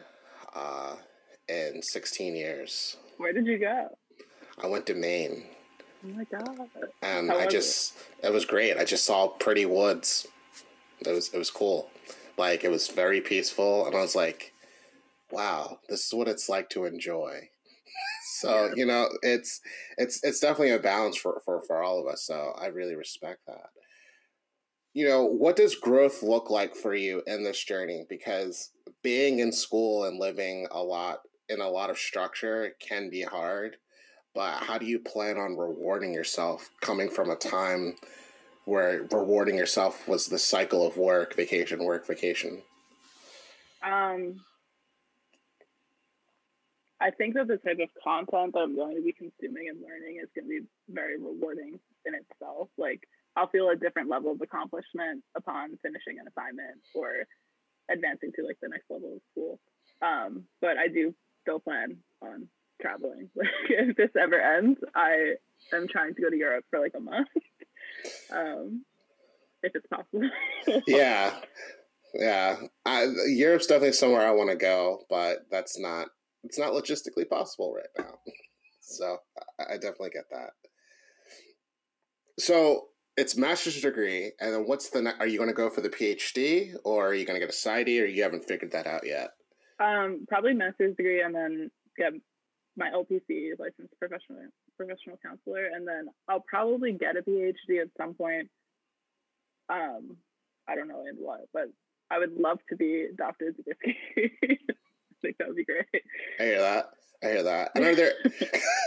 uh, 0.55 0.95
in 1.47 1.81
16 1.81 2.35
years. 2.35 2.97
Where 3.17 3.33
did 3.33 3.45
you 3.45 3.59
go? 3.59 3.89
I 4.61 4.67
went 4.67 4.85
to 4.87 4.95
maine. 4.95 5.43
Oh 6.03 6.09
my 6.09 6.23
god. 6.25 6.69
And 7.01 7.29
how 7.29 7.39
i 7.39 7.47
just 7.47 7.95
it? 8.23 8.27
it 8.27 8.33
was 8.33 8.45
great. 8.45 8.77
I 8.77 8.85
just 8.85 9.05
saw 9.05 9.27
pretty 9.27 9.65
woods. 9.65 10.27
It 10.99 11.11
was 11.11 11.29
it 11.33 11.37
was 11.37 11.51
cool 11.51 11.89
like 12.38 12.63
it 12.63 12.71
was 12.71 12.88
very 12.88 13.21
peaceful, 13.21 13.86
and 13.86 13.95
I 13.95 14.02
was 14.02 14.15
like, 14.15 14.54
"Wow, 15.32 15.80
this 15.89 16.06
is 16.06 16.13
what 16.13 16.28
it's 16.28 16.50
like 16.50 16.69
to 16.71 16.86
enjoy." 16.86 17.50
so 18.39 18.71
you 18.76 18.86
know, 18.86 19.10
it's 19.21 19.62
it's 19.97 20.23
it's 20.23 20.39
definitely 20.39 20.71
a 20.71 20.80
balance 20.80 21.17
for 21.17 21.41
for 21.45 21.62
for 21.63 21.84
all 21.84 22.00
of 22.00 22.08
us. 22.08 22.23
So 22.23 22.54
I 22.60 22.67
really 22.67 22.95
respect 22.95 23.41
that. 23.47 23.69
You 24.93 25.08
know, 25.08 25.26
what 25.26 25.56
does 25.56 25.76
growth 25.76 26.23
look 26.23 26.50
like 26.50 26.76
for 26.76 26.95
you 26.95 27.21
in 27.28 27.43
this 27.43 27.63
journey? 27.63 28.06
Because 28.10 28.71
being 29.04 29.39
in 29.39 29.52
school 29.52 30.06
and 30.06 30.19
living 30.19 30.67
a 30.71 30.82
lot 30.82 31.19
in 31.50 31.62
a 31.62 31.69
lot 31.69 31.89
of 31.89 31.97
structure 31.97 32.73
can 32.80 33.10
be 33.10 33.21
hard 33.21 33.78
but 34.38 34.62
how 34.62 34.78
do 34.78 34.86
you 34.86 35.00
plan 35.00 35.36
on 35.38 35.58
rewarding 35.58 36.13
yourself 36.13 36.69
coming 36.82 37.10
from 37.10 37.32
a 37.32 37.36
time 37.36 37.95
where 38.67 39.08
rewarding 39.12 39.56
yourself 39.56 40.08
was 40.08 40.27
the 40.27 40.38
cycle 40.38 40.86
of 40.86 40.97
work, 40.97 41.36
vacation, 41.36 41.84
work, 41.84 42.06
vacation? 42.06 42.62
Um, 43.82 44.41
I 46.99 47.12
think 47.12 47.36
that 47.36 47.47
the 47.47 47.58
type 47.58 47.80
of 47.82 47.89
content 48.03 48.53
that 48.53 48.60
I'm 48.60 48.75
going 48.75 48.97
to 48.97 49.01
be 49.01 49.13
consuming 49.13 49.69
and 49.69 49.80
learning 49.82 50.19
is 50.21 50.30
going 50.36 50.45
to 50.45 50.62
be 50.62 50.67
very 50.89 51.17
rewarding 51.17 51.80
in 52.06 52.13
itself. 52.13 52.67
Like, 52.77 53.08
I'll 53.38 53.47
feel 53.47 53.69
a 53.69 53.75
different 53.75 54.10
level 54.10 54.32
of 54.34 54.41
accomplishment 54.41 55.23
upon 55.38 55.77
finishing 55.82 56.19
an 56.19 56.27
assignment 56.27 56.82
or 56.93 57.23
advancing 57.89 58.34
to 58.36 58.45
like 58.45 58.58
the 58.62 58.67
next 58.67 58.89
level 58.89 59.13
of 59.15 59.21
school. 59.32 59.60
Um, 60.01 60.43
but 60.60 60.77
I 60.77 60.89
do 60.89 61.15
still 61.41 61.60
plan 61.60 61.97
on 62.21 62.49
traveling. 62.82 63.30
Like, 63.34 63.47
if 63.69 63.95
this 63.95 64.12
ever 64.19 64.41
ends, 64.41 64.80
I 64.93 65.36
am 65.71 65.88
trying 65.88 66.15
to 66.15 66.21
go 66.21 66.30
to 66.30 66.36
Europe 66.36 66.65
for 66.69 66.80
like 66.80 66.93
a 66.97 66.99
month 66.99 67.30
um, 68.31 68.86
if 69.63 69.73
it's 69.75 69.88
possible. 69.88 70.29
yeah, 70.88 71.33
yeah. 72.13 72.57
I, 72.86 73.07
Europe's 73.27 73.67
definitely 73.67 73.93
somewhere 73.93 74.25
I 74.25 74.31
want 74.31 74.49
to 74.49 74.55
go, 74.55 75.03
but 75.10 75.45
that's 75.51 75.79
not 75.79 76.07
it's 76.43 76.60
not 76.60 76.73
logistically 76.73 77.27
possible 77.27 77.73
right 77.73 78.05
now. 78.05 78.19
so 78.81 79.17
I, 79.60 79.73
I 79.73 79.77
definitely 79.77 80.12
get 80.12 80.25
that. 80.31 80.51
So 82.39 82.86
it's 83.17 83.36
master's 83.36 83.81
degree, 83.81 84.31
and 84.39 84.53
then 84.53 84.62
what's 84.67 84.89
the? 84.89 85.13
Are 85.19 85.27
you 85.27 85.38
going 85.38 85.49
to 85.49 85.55
go 85.55 85.69
for 85.69 85.81
the 85.81 85.89
PhD, 85.89 86.73
or 86.83 87.07
are 87.07 87.13
you 87.13 87.25
going 87.25 87.39
to 87.39 87.45
get 87.45 87.53
a 87.53 87.57
PsyD, 87.57 88.01
or 88.01 88.05
you 88.05 88.23
haven't 88.23 88.45
figured 88.45 88.71
that 88.73 88.86
out 88.86 89.05
yet? 89.05 89.31
Um, 89.79 90.25
probably 90.27 90.53
master's 90.53 90.95
degree 90.95 91.21
and 91.21 91.36
then 91.36 91.71
get 91.97 92.13
my 92.75 92.89
LPC, 92.89 93.51
licensed 93.60 93.97
professional 93.99 94.39
professional 94.77 95.17
counselor, 95.23 95.65
and 95.65 95.87
then 95.87 96.07
I'll 96.27 96.43
probably 96.47 96.93
get 96.93 97.17
a 97.17 97.21
PhD 97.21 97.81
at 97.81 97.89
some 97.97 98.13
point. 98.13 98.49
Um, 99.69 100.17
I 100.67 100.75
don't 100.75 100.87
know 100.87 101.05
in 101.09 101.15
what, 101.17 101.41
but 101.53 101.69
I 102.09 102.19
would 102.19 102.37
love 102.37 102.59
to 102.69 102.75
be 102.75 103.07
Dr. 103.17 103.53
Zubriski. 103.53 103.95
I 104.17 105.19
think 105.21 105.37
that 105.37 105.47
would 105.47 105.57
be 105.57 105.65
great. 105.65 106.03
I 106.39 106.43
hear 106.43 106.59
that. 106.59 106.89
I 107.23 107.27
hear 107.27 107.43
that. 107.43 107.71
And 107.75 107.83
are 107.85 107.95
there 107.95 108.13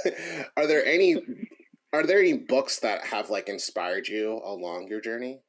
are 0.57 0.66
there 0.66 0.85
any 0.85 1.16
are 1.92 2.07
there 2.07 2.20
any 2.20 2.35
books 2.35 2.79
that 2.81 3.05
have 3.05 3.31
like 3.31 3.48
inspired 3.48 4.07
you 4.09 4.40
along 4.44 4.88
your 4.88 5.00
journey? 5.00 5.40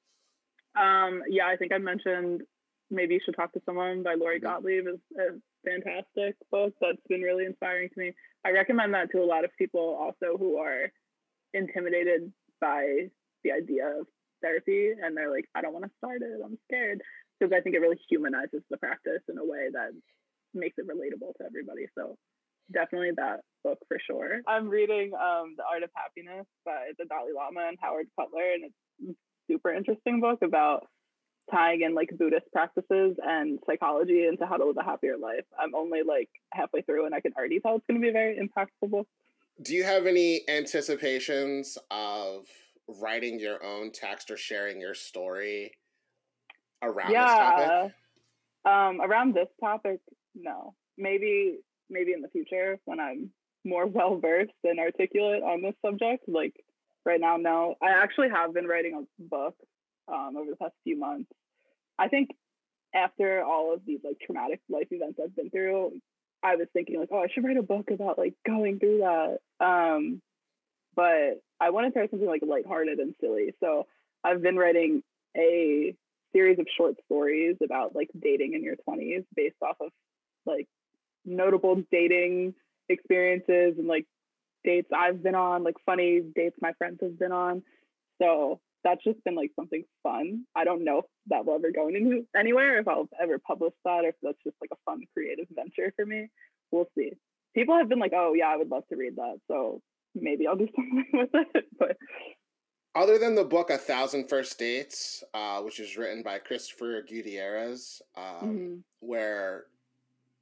Um, 0.76 1.22
yeah, 1.30 1.48
I 1.48 1.56
think 1.58 1.72
I 1.72 1.78
mentioned 1.78 2.42
maybe 2.90 3.14
you 3.14 3.20
should 3.24 3.36
talk 3.36 3.54
to 3.54 3.62
someone 3.66 4.04
by 4.04 4.16
Lori 4.16 4.40
Mhm. 4.40 4.44
Gottlieb 4.44 4.88
is 4.88 5.00
a 5.18 5.40
fantastic 5.66 6.36
book 6.52 6.74
that's 6.82 7.02
been 7.10 7.22
really 7.22 7.46
inspiring 7.46 7.90
to 7.90 8.00
me. 8.00 8.14
I 8.46 8.52
recommend 8.52 8.94
that 8.94 9.12
to 9.12 9.20
a 9.20 9.26
lot 9.26 9.46
of 9.46 9.52
people 9.58 9.98
also 10.00 10.38
who 10.38 10.58
are 10.58 10.92
intimidated 11.54 12.32
by 12.60 13.10
the 13.44 13.52
idea 13.52 13.88
of 14.00 14.08
therapy 14.42 14.92
and 15.02 15.16
they're 15.16 15.32
like, 15.32 15.46
I 15.56 15.62
don't 15.62 15.74
want 15.74 15.86
to 15.86 15.92
start 15.98 16.22
it, 16.22 16.42
I'm 16.44 16.58
scared. 16.66 17.02
Because 17.40 17.54
I 17.58 17.62
think 17.62 17.76
it 17.76 17.80
really 17.80 18.00
humanizes 18.10 18.62
the 18.70 18.78
practice 18.78 19.22
in 19.30 19.38
a 19.38 19.46
way 19.46 19.70
that 19.74 19.92
makes 20.54 20.78
it 20.78 20.88
relatable 20.88 21.34
to 21.38 21.46
everybody. 21.46 21.88
So 21.98 22.16
definitely 22.72 23.12
that 23.18 23.42
book 23.64 23.80
for 23.88 23.98
sure. 24.06 24.42
I'm 24.48 24.68
reading 24.70 25.12
um, 25.14 25.56
The 25.58 25.64
Art 25.64 25.84
of 25.84 25.90
Happiness 25.96 26.46
by 26.66 26.92
the 26.98 27.06
Dalai 27.06 27.32
Lama 27.36 27.68
and 27.68 27.78
Howard 27.82 28.08
Cutler, 28.20 28.54
and 28.54 28.66
it's 28.66 29.18
super 29.50 29.74
interesting 29.74 30.22
book 30.22 30.40
about 30.44 30.88
tying 31.52 31.82
in 31.82 31.94
like 31.94 32.10
Buddhist 32.18 32.46
practices 32.52 33.18
and 33.24 33.60
psychology 33.66 34.26
into 34.28 34.46
how 34.46 34.58
to 34.58 34.66
live 34.66 34.78
a 34.78 34.84
happier 34.84 35.18
life. 35.18 35.46
I'm 35.60 35.76
only 35.76 36.02
like 36.04 36.30
halfway 36.54 36.82
through 36.82 37.06
and 37.06 37.16
I 37.16 37.20
can 37.20 37.34
already 37.38 37.60
tell 37.60 37.76
it's 37.76 37.86
going 37.88 38.00
to 38.00 38.04
be 38.04 38.10
a 38.10 38.14
very 38.14 38.38
impactful 38.38 38.90
book. 38.90 39.08
Do 39.62 39.76
you 39.76 39.84
have 39.84 40.08
any 40.08 40.42
anticipations 40.48 41.78
of 41.92 42.48
writing 42.88 43.40
your 43.40 43.64
own 43.64 43.92
text 43.92 44.32
or 44.32 44.38
sharing 44.38 44.80
your 44.80 44.94
story 44.94 45.72
around 46.82 47.10
this 47.10 47.16
topic? 47.16 47.68
yeah. 47.68 47.88
Um, 48.64 49.02
around 49.02 49.34
this 49.34 49.50
topic, 49.60 50.00
no. 50.36 50.74
Maybe 50.98 51.60
maybe 51.90 52.14
in 52.14 52.22
the 52.22 52.30
future 52.30 52.80
when 52.86 53.00
I'm 53.00 53.32
more 53.66 53.86
well 53.88 54.18
versed 54.20 54.52
and 54.64 54.80
articulate 54.80 55.44
on 55.44 55.62
this 55.62 55.76
subject. 55.86 56.28
Like 56.28 56.56
right 57.06 57.20
now, 57.20 57.38
no. 57.38 57.76
I 57.82 57.90
actually 57.92 58.30
have 58.30 58.54
been 58.54 58.66
writing 58.66 58.96
a 58.96 59.24
book 59.24 59.56
um, 60.08 60.36
over 60.38 60.50
the 60.50 60.58
past 60.58 60.74
few 60.84 60.98
months. 60.98 61.32
I 62.02 62.08
think 62.08 62.32
after 62.96 63.44
all 63.44 63.74
of 63.74 63.82
these 63.86 64.00
like 64.04 64.18
traumatic 64.26 64.60
life 64.70 64.88
events 64.90 65.20
I've 65.24 65.36
been 65.36 65.52
through, 65.52 66.00
I 66.44 66.56
was 66.56 66.68
thinking 66.74 67.00
like, 67.00 67.10
oh, 67.12 67.20
I 67.20 67.28
should 67.32 67.44
write 67.44 67.58
a 67.58 67.64
book 67.64 67.92
about 67.92 68.18
like 68.18 68.34
going 68.46 68.80
through 68.80 69.00
that. 69.00 69.38
Um, 69.64 70.22
but 70.96 71.42
I 71.60 71.70
want 71.70 71.86
to 71.86 71.92
try 71.92 72.08
something 72.10 72.28
like 72.28 72.42
lighthearted 72.46 72.98
and 72.98 73.14
silly. 73.22 73.54
So 73.60 73.86
I've 74.24 74.42
been 74.42 74.58
writing 74.58 75.04
a 75.38 75.96
series 76.34 76.58
of 76.58 76.66
short 76.76 76.96
stories 77.06 77.58
about 77.64 77.96
like 77.96 78.10
dating 78.20 78.54
in 78.54 78.64
your 78.64 78.76
20s 78.90 79.24
based 79.36 79.56
off 79.62 79.76
of 79.80 79.92
like 80.48 80.68
notable 81.24 81.84
dating 81.92 82.56
experiences 82.90 83.76
and 83.78 83.88
like 83.88 84.08
dates 84.64 84.90
I've 84.96 85.22
been 85.22 85.36
on, 85.36 85.64
like 85.64 85.76
funny 85.86 86.22
dates 86.36 86.56
my 86.62 86.74
friends 86.80 86.98
have 87.04 87.20
been 87.20 87.32
on. 87.32 87.62
So 88.20 88.60
that's 88.84 89.04
just 89.04 89.24
been 89.24 89.36
like 89.36 89.52
something 89.56 89.84
fun. 90.04 90.46
I 90.56 90.64
don't 90.64 90.84
know 90.84 91.00
if 91.00 91.06
that 91.28 91.46
will 91.46 91.56
ever 91.56 91.72
go 91.72 91.88
into 91.88 92.26
anywhere, 92.36 92.80
if 92.80 92.88
I'll 92.88 93.10
ever 93.22 93.40
publish 93.40 93.74
that, 93.86 94.06
or 94.06 94.10
if 94.10 94.16
that's 94.22 94.38
just 94.44 94.56
like 94.62 94.72
a 94.72 94.82
fun 94.86 95.02
creative 95.14 95.48
venture 95.52 95.94
for 95.96 96.06
me. 96.06 96.30
We'll 96.72 96.90
see. 96.98 97.12
People 97.54 97.78
have 97.78 97.90
been 97.90 98.00
like, 98.00 98.14
oh 98.16 98.34
yeah, 98.34 98.48
I 98.48 98.58
would 98.58 98.70
love 98.70 98.88
to 98.90 98.96
read 98.96 99.16
that. 99.18 99.40
So 99.48 99.82
maybe 100.16 100.48
I'll 100.48 100.56
do 100.56 100.68
something 100.76 101.06
with 101.14 101.30
it. 101.34 101.66
But 101.78 101.98
Other 102.96 103.18
than 103.18 103.36
the 103.36 103.44
book 103.44 103.70
A 103.70 103.78
Thousand 103.78 104.28
First 104.28 104.58
Dates, 104.58 105.24
uh, 105.34 105.62
which 105.62 105.80
is 105.80 105.98
written 105.98 106.24
by 106.24 106.40
Christopher 106.40 107.02
Gutierrez, 107.08 108.02
um, 108.16 108.24
mhm. 108.44 108.84
where 109.00 109.66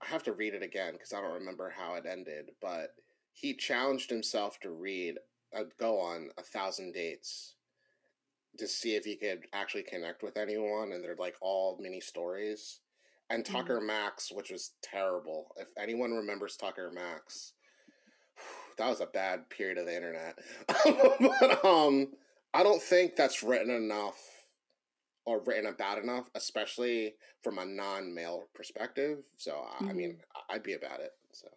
I 0.02 0.06
have 0.08 0.24
to 0.24 0.34
read 0.34 0.54
it 0.54 0.64
again 0.64 0.94
because 0.94 1.14
I 1.14 1.22
don't 1.22 1.34
remember 1.34 1.74
how 1.76 1.96
it 1.96 2.06
ended, 2.10 2.52
but 2.62 2.96
he 3.34 3.54
challenged 3.54 4.10
himself 4.10 4.60
to 4.62 4.72
read, 4.72 5.18
uh, 5.56 5.64
go 5.80 6.00
on 6.00 6.30
a 6.38 6.42
thousand 6.42 6.94
dates 6.94 7.56
to 8.60 8.68
see 8.68 8.96
if 8.96 9.06
he 9.06 9.16
could 9.16 9.42
actually 9.54 9.84
connect 9.84 10.24
with 10.24 10.38
anyone, 10.38 10.92
and 10.92 11.04
they're 11.04 11.16
like 11.18 11.36
all 11.42 11.78
mini 11.82 12.00
stories. 12.00 12.80
And 13.32 13.46
Tucker 13.46 13.80
Max, 13.80 14.32
which 14.32 14.50
was 14.50 14.72
terrible. 14.82 15.52
If 15.58 15.68
anyone 15.78 16.12
remembers 16.12 16.56
Tucker 16.56 16.92
Max, 16.94 17.54
that 18.78 18.90
was 18.90 19.02
a 19.02 19.06
bad 19.06 19.50
period 19.50 19.78
of 19.78 19.86
the 19.86 19.96
internet. 19.96 20.40
but 20.68 21.66
um, 21.66 22.08
I 22.54 22.64
don't 22.64 22.82
think 22.82 23.16
that's 23.16 23.44
written 23.44 23.70
enough 23.70 24.18
or 25.26 25.42
written 25.46 25.68
about 25.68 26.02
enough, 26.02 26.28
especially 26.34 27.14
from 27.44 27.60
a 27.60 27.66
non-male 27.66 28.46
perspective. 28.56 29.20
So 29.38 29.64
I 29.80 29.90
I 29.90 29.94
mean, 29.94 30.18
I'd 30.50 30.64
be 30.64 30.74
about 30.74 31.02
it. 31.02 31.12
So 31.32 31.48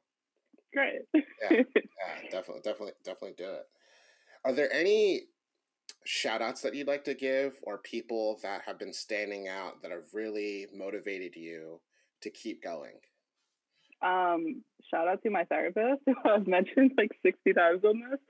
great. 0.75 1.01
yeah, 1.15 1.63
definitely, 2.31 2.63
definitely, 2.63 2.93
definitely 3.03 3.35
do 3.39 3.51
it. 3.51 3.67
Are 4.45 4.53
there 4.53 4.73
any 4.73 5.23
shout 6.05 6.43
outs 6.43 6.63
that 6.63 6.75
you'd 6.75 6.89
like 6.89 7.05
to 7.05 7.15
give 7.15 7.59
or 7.63 7.79
people 7.79 8.39
that 8.43 8.63
have 8.67 8.79
been 8.79 8.93
standing 8.93 9.49
out 9.49 9.83
that 9.83 9.91
have 9.91 10.13
really 10.13 10.67
motivated 10.75 11.37
you 11.37 11.81
to 12.21 12.31
keep 12.31 12.63
going? 12.63 12.95
um, 14.03 14.63
shout 14.91 15.09
out 15.09 15.23
to 15.23 15.31
my 15.31 15.45
therapist 15.45 16.03
who 16.07 16.15
I've 16.25 16.47
mentioned 16.47 16.93
like 16.99 17.13
60 17.25 17.53
times 17.53 17.85
on 17.85 18.03
this. 18.11 18.21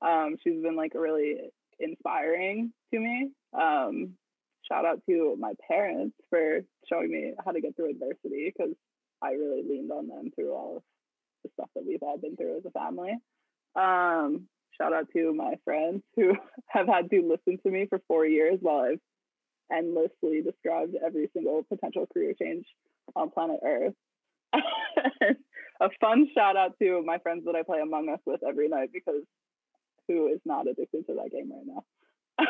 Um, 0.00 0.36
she's 0.42 0.62
been 0.62 0.76
like 0.76 0.92
really 0.94 1.36
inspiring 1.80 2.72
to 2.92 3.00
me. 3.00 3.30
Um, 3.52 4.14
shout 4.70 4.84
out 4.84 5.02
to 5.08 5.36
my 5.38 5.54
parents 5.66 6.16
for 6.30 6.60
showing 6.88 7.10
me 7.10 7.32
how 7.44 7.50
to 7.52 7.60
get 7.60 7.74
through 7.74 7.90
adversity 7.90 8.52
because 8.56 8.74
I 9.22 9.32
really 9.32 9.62
leaned 9.68 9.90
on 9.90 10.06
them 10.06 10.30
through 10.34 10.52
all 10.52 10.76
of 10.76 10.82
the 11.42 11.50
stuff 11.54 11.70
that 11.74 11.84
we've 11.84 12.02
all 12.02 12.18
been 12.18 12.36
through 12.36 12.58
as 12.58 12.64
a 12.64 12.70
family. 12.70 13.16
Um, 13.74 14.46
shout 14.80 14.92
out 14.92 15.08
to 15.12 15.34
my 15.34 15.54
friends 15.64 16.02
who 16.16 16.34
have 16.66 16.86
had 16.86 17.10
to 17.10 17.22
listen 17.22 17.58
to 17.62 17.70
me 17.70 17.86
for 17.88 18.00
four 18.08 18.26
years 18.26 18.58
while 18.60 18.80
I've 18.80 19.00
endlessly 19.76 20.42
described 20.42 20.94
every 21.04 21.30
single 21.34 21.62
potential 21.68 22.06
career 22.12 22.34
change 22.40 22.66
on 23.14 23.30
planet 23.30 23.60
Earth. 23.64 23.94
a 24.54 25.88
fun 26.00 26.28
shout 26.34 26.56
out 26.56 26.78
to 26.80 27.02
my 27.04 27.18
friends 27.18 27.44
that 27.44 27.54
I 27.54 27.62
play 27.62 27.80
Among 27.80 28.08
Us 28.08 28.20
with 28.24 28.40
every 28.46 28.68
night 28.68 28.90
because 28.92 29.22
who 30.06 30.28
is 30.28 30.40
not 30.44 30.66
addicted 30.66 31.06
to 31.06 31.14
that 31.14 31.30
game 31.30 31.52
right 31.52 31.66
now? 31.66 31.84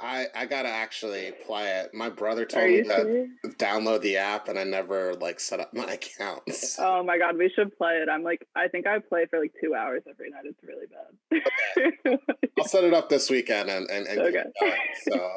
I 0.00 0.26
I 0.34 0.46
gotta 0.46 0.68
actually 0.68 1.32
play 1.46 1.80
it. 1.80 1.94
My 1.94 2.08
brother 2.08 2.44
told 2.44 2.68
me 2.70 2.82
to 2.82 3.28
download 3.58 4.02
the 4.02 4.16
app, 4.16 4.48
and 4.48 4.58
I 4.58 4.64
never 4.64 5.14
like 5.14 5.40
set 5.40 5.60
up 5.60 5.74
my 5.74 5.84
accounts. 5.92 6.78
Oh 6.78 7.02
my 7.02 7.18
god, 7.18 7.36
we 7.36 7.50
should 7.54 7.76
play 7.76 7.94
it. 8.02 8.08
I'm 8.08 8.22
like, 8.22 8.46
I 8.56 8.68
think 8.68 8.86
I 8.86 8.98
play 8.98 9.26
for 9.26 9.40
like 9.40 9.52
two 9.62 9.74
hours 9.74 10.02
every 10.08 10.30
night. 10.30 10.44
It's 10.44 10.62
really 10.62 10.86
bad. 10.86 12.18
I'll 12.58 12.64
set 12.64 12.84
it 12.84 12.94
up 12.94 13.08
this 13.08 13.28
weekend 13.30 13.68
and 13.70 13.88
and, 13.90 14.06
and 14.06 14.32
get 14.32 14.52
Okay. 14.62 14.76
So, 15.10 15.32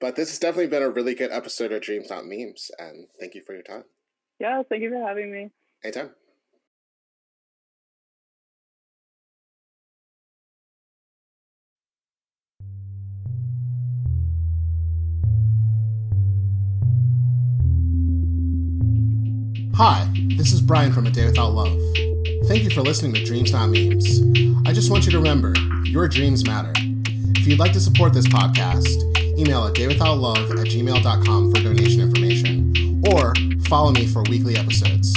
but 0.00 0.16
this 0.16 0.28
has 0.30 0.38
definitely 0.38 0.68
been 0.68 0.82
a 0.82 0.90
really 0.90 1.14
good 1.14 1.30
episode 1.32 1.72
of 1.72 1.82
Dreams 1.82 2.10
Not 2.10 2.26
Memes, 2.26 2.70
and 2.78 3.06
thank 3.18 3.34
you 3.34 3.42
for 3.42 3.54
your 3.54 3.62
time. 3.62 3.84
yeah, 4.38 4.62
thank 4.68 4.82
you 4.82 4.90
for 4.90 5.06
having 5.06 5.32
me. 5.32 5.50
Anytime. 5.82 6.10
Hi, 19.78 20.10
this 20.36 20.52
is 20.52 20.60
Brian 20.60 20.92
from 20.92 21.06
A 21.06 21.10
Day 21.12 21.24
Without 21.24 21.50
Love. 21.50 21.80
Thank 22.46 22.64
you 22.64 22.70
for 22.70 22.82
listening 22.82 23.14
to 23.14 23.24
Dreams 23.24 23.52
Not 23.52 23.68
Memes. 23.68 24.20
I 24.66 24.72
just 24.72 24.90
want 24.90 25.06
you 25.06 25.12
to 25.12 25.18
remember, 25.18 25.54
your 25.84 26.08
dreams 26.08 26.44
matter. 26.44 26.72
If 27.36 27.46
you'd 27.46 27.60
like 27.60 27.72
to 27.74 27.80
support 27.80 28.12
this 28.12 28.26
podcast, 28.26 28.88
email 29.38 29.68
a 29.68 29.72
daywithoutlove 29.72 30.50
at 30.50 30.66
gmail.com 30.66 31.54
for 31.54 31.62
donation 31.62 32.00
information, 32.00 33.04
or 33.12 33.32
follow 33.68 33.92
me 33.92 34.08
for 34.08 34.24
weekly 34.24 34.56
episodes. 34.56 35.16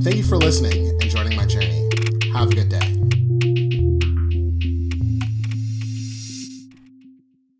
Thank 0.00 0.16
you 0.16 0.24
for 0.24 0.38
listening 0.38 0.88
and 1.02 1.10
joining 1.10 1.36
my 1.36 1.44
journey. 1.44 1.86
Have 2.32 2.52
a 2.52 2.54
good 2.54 2.70
day. 2.70 2.93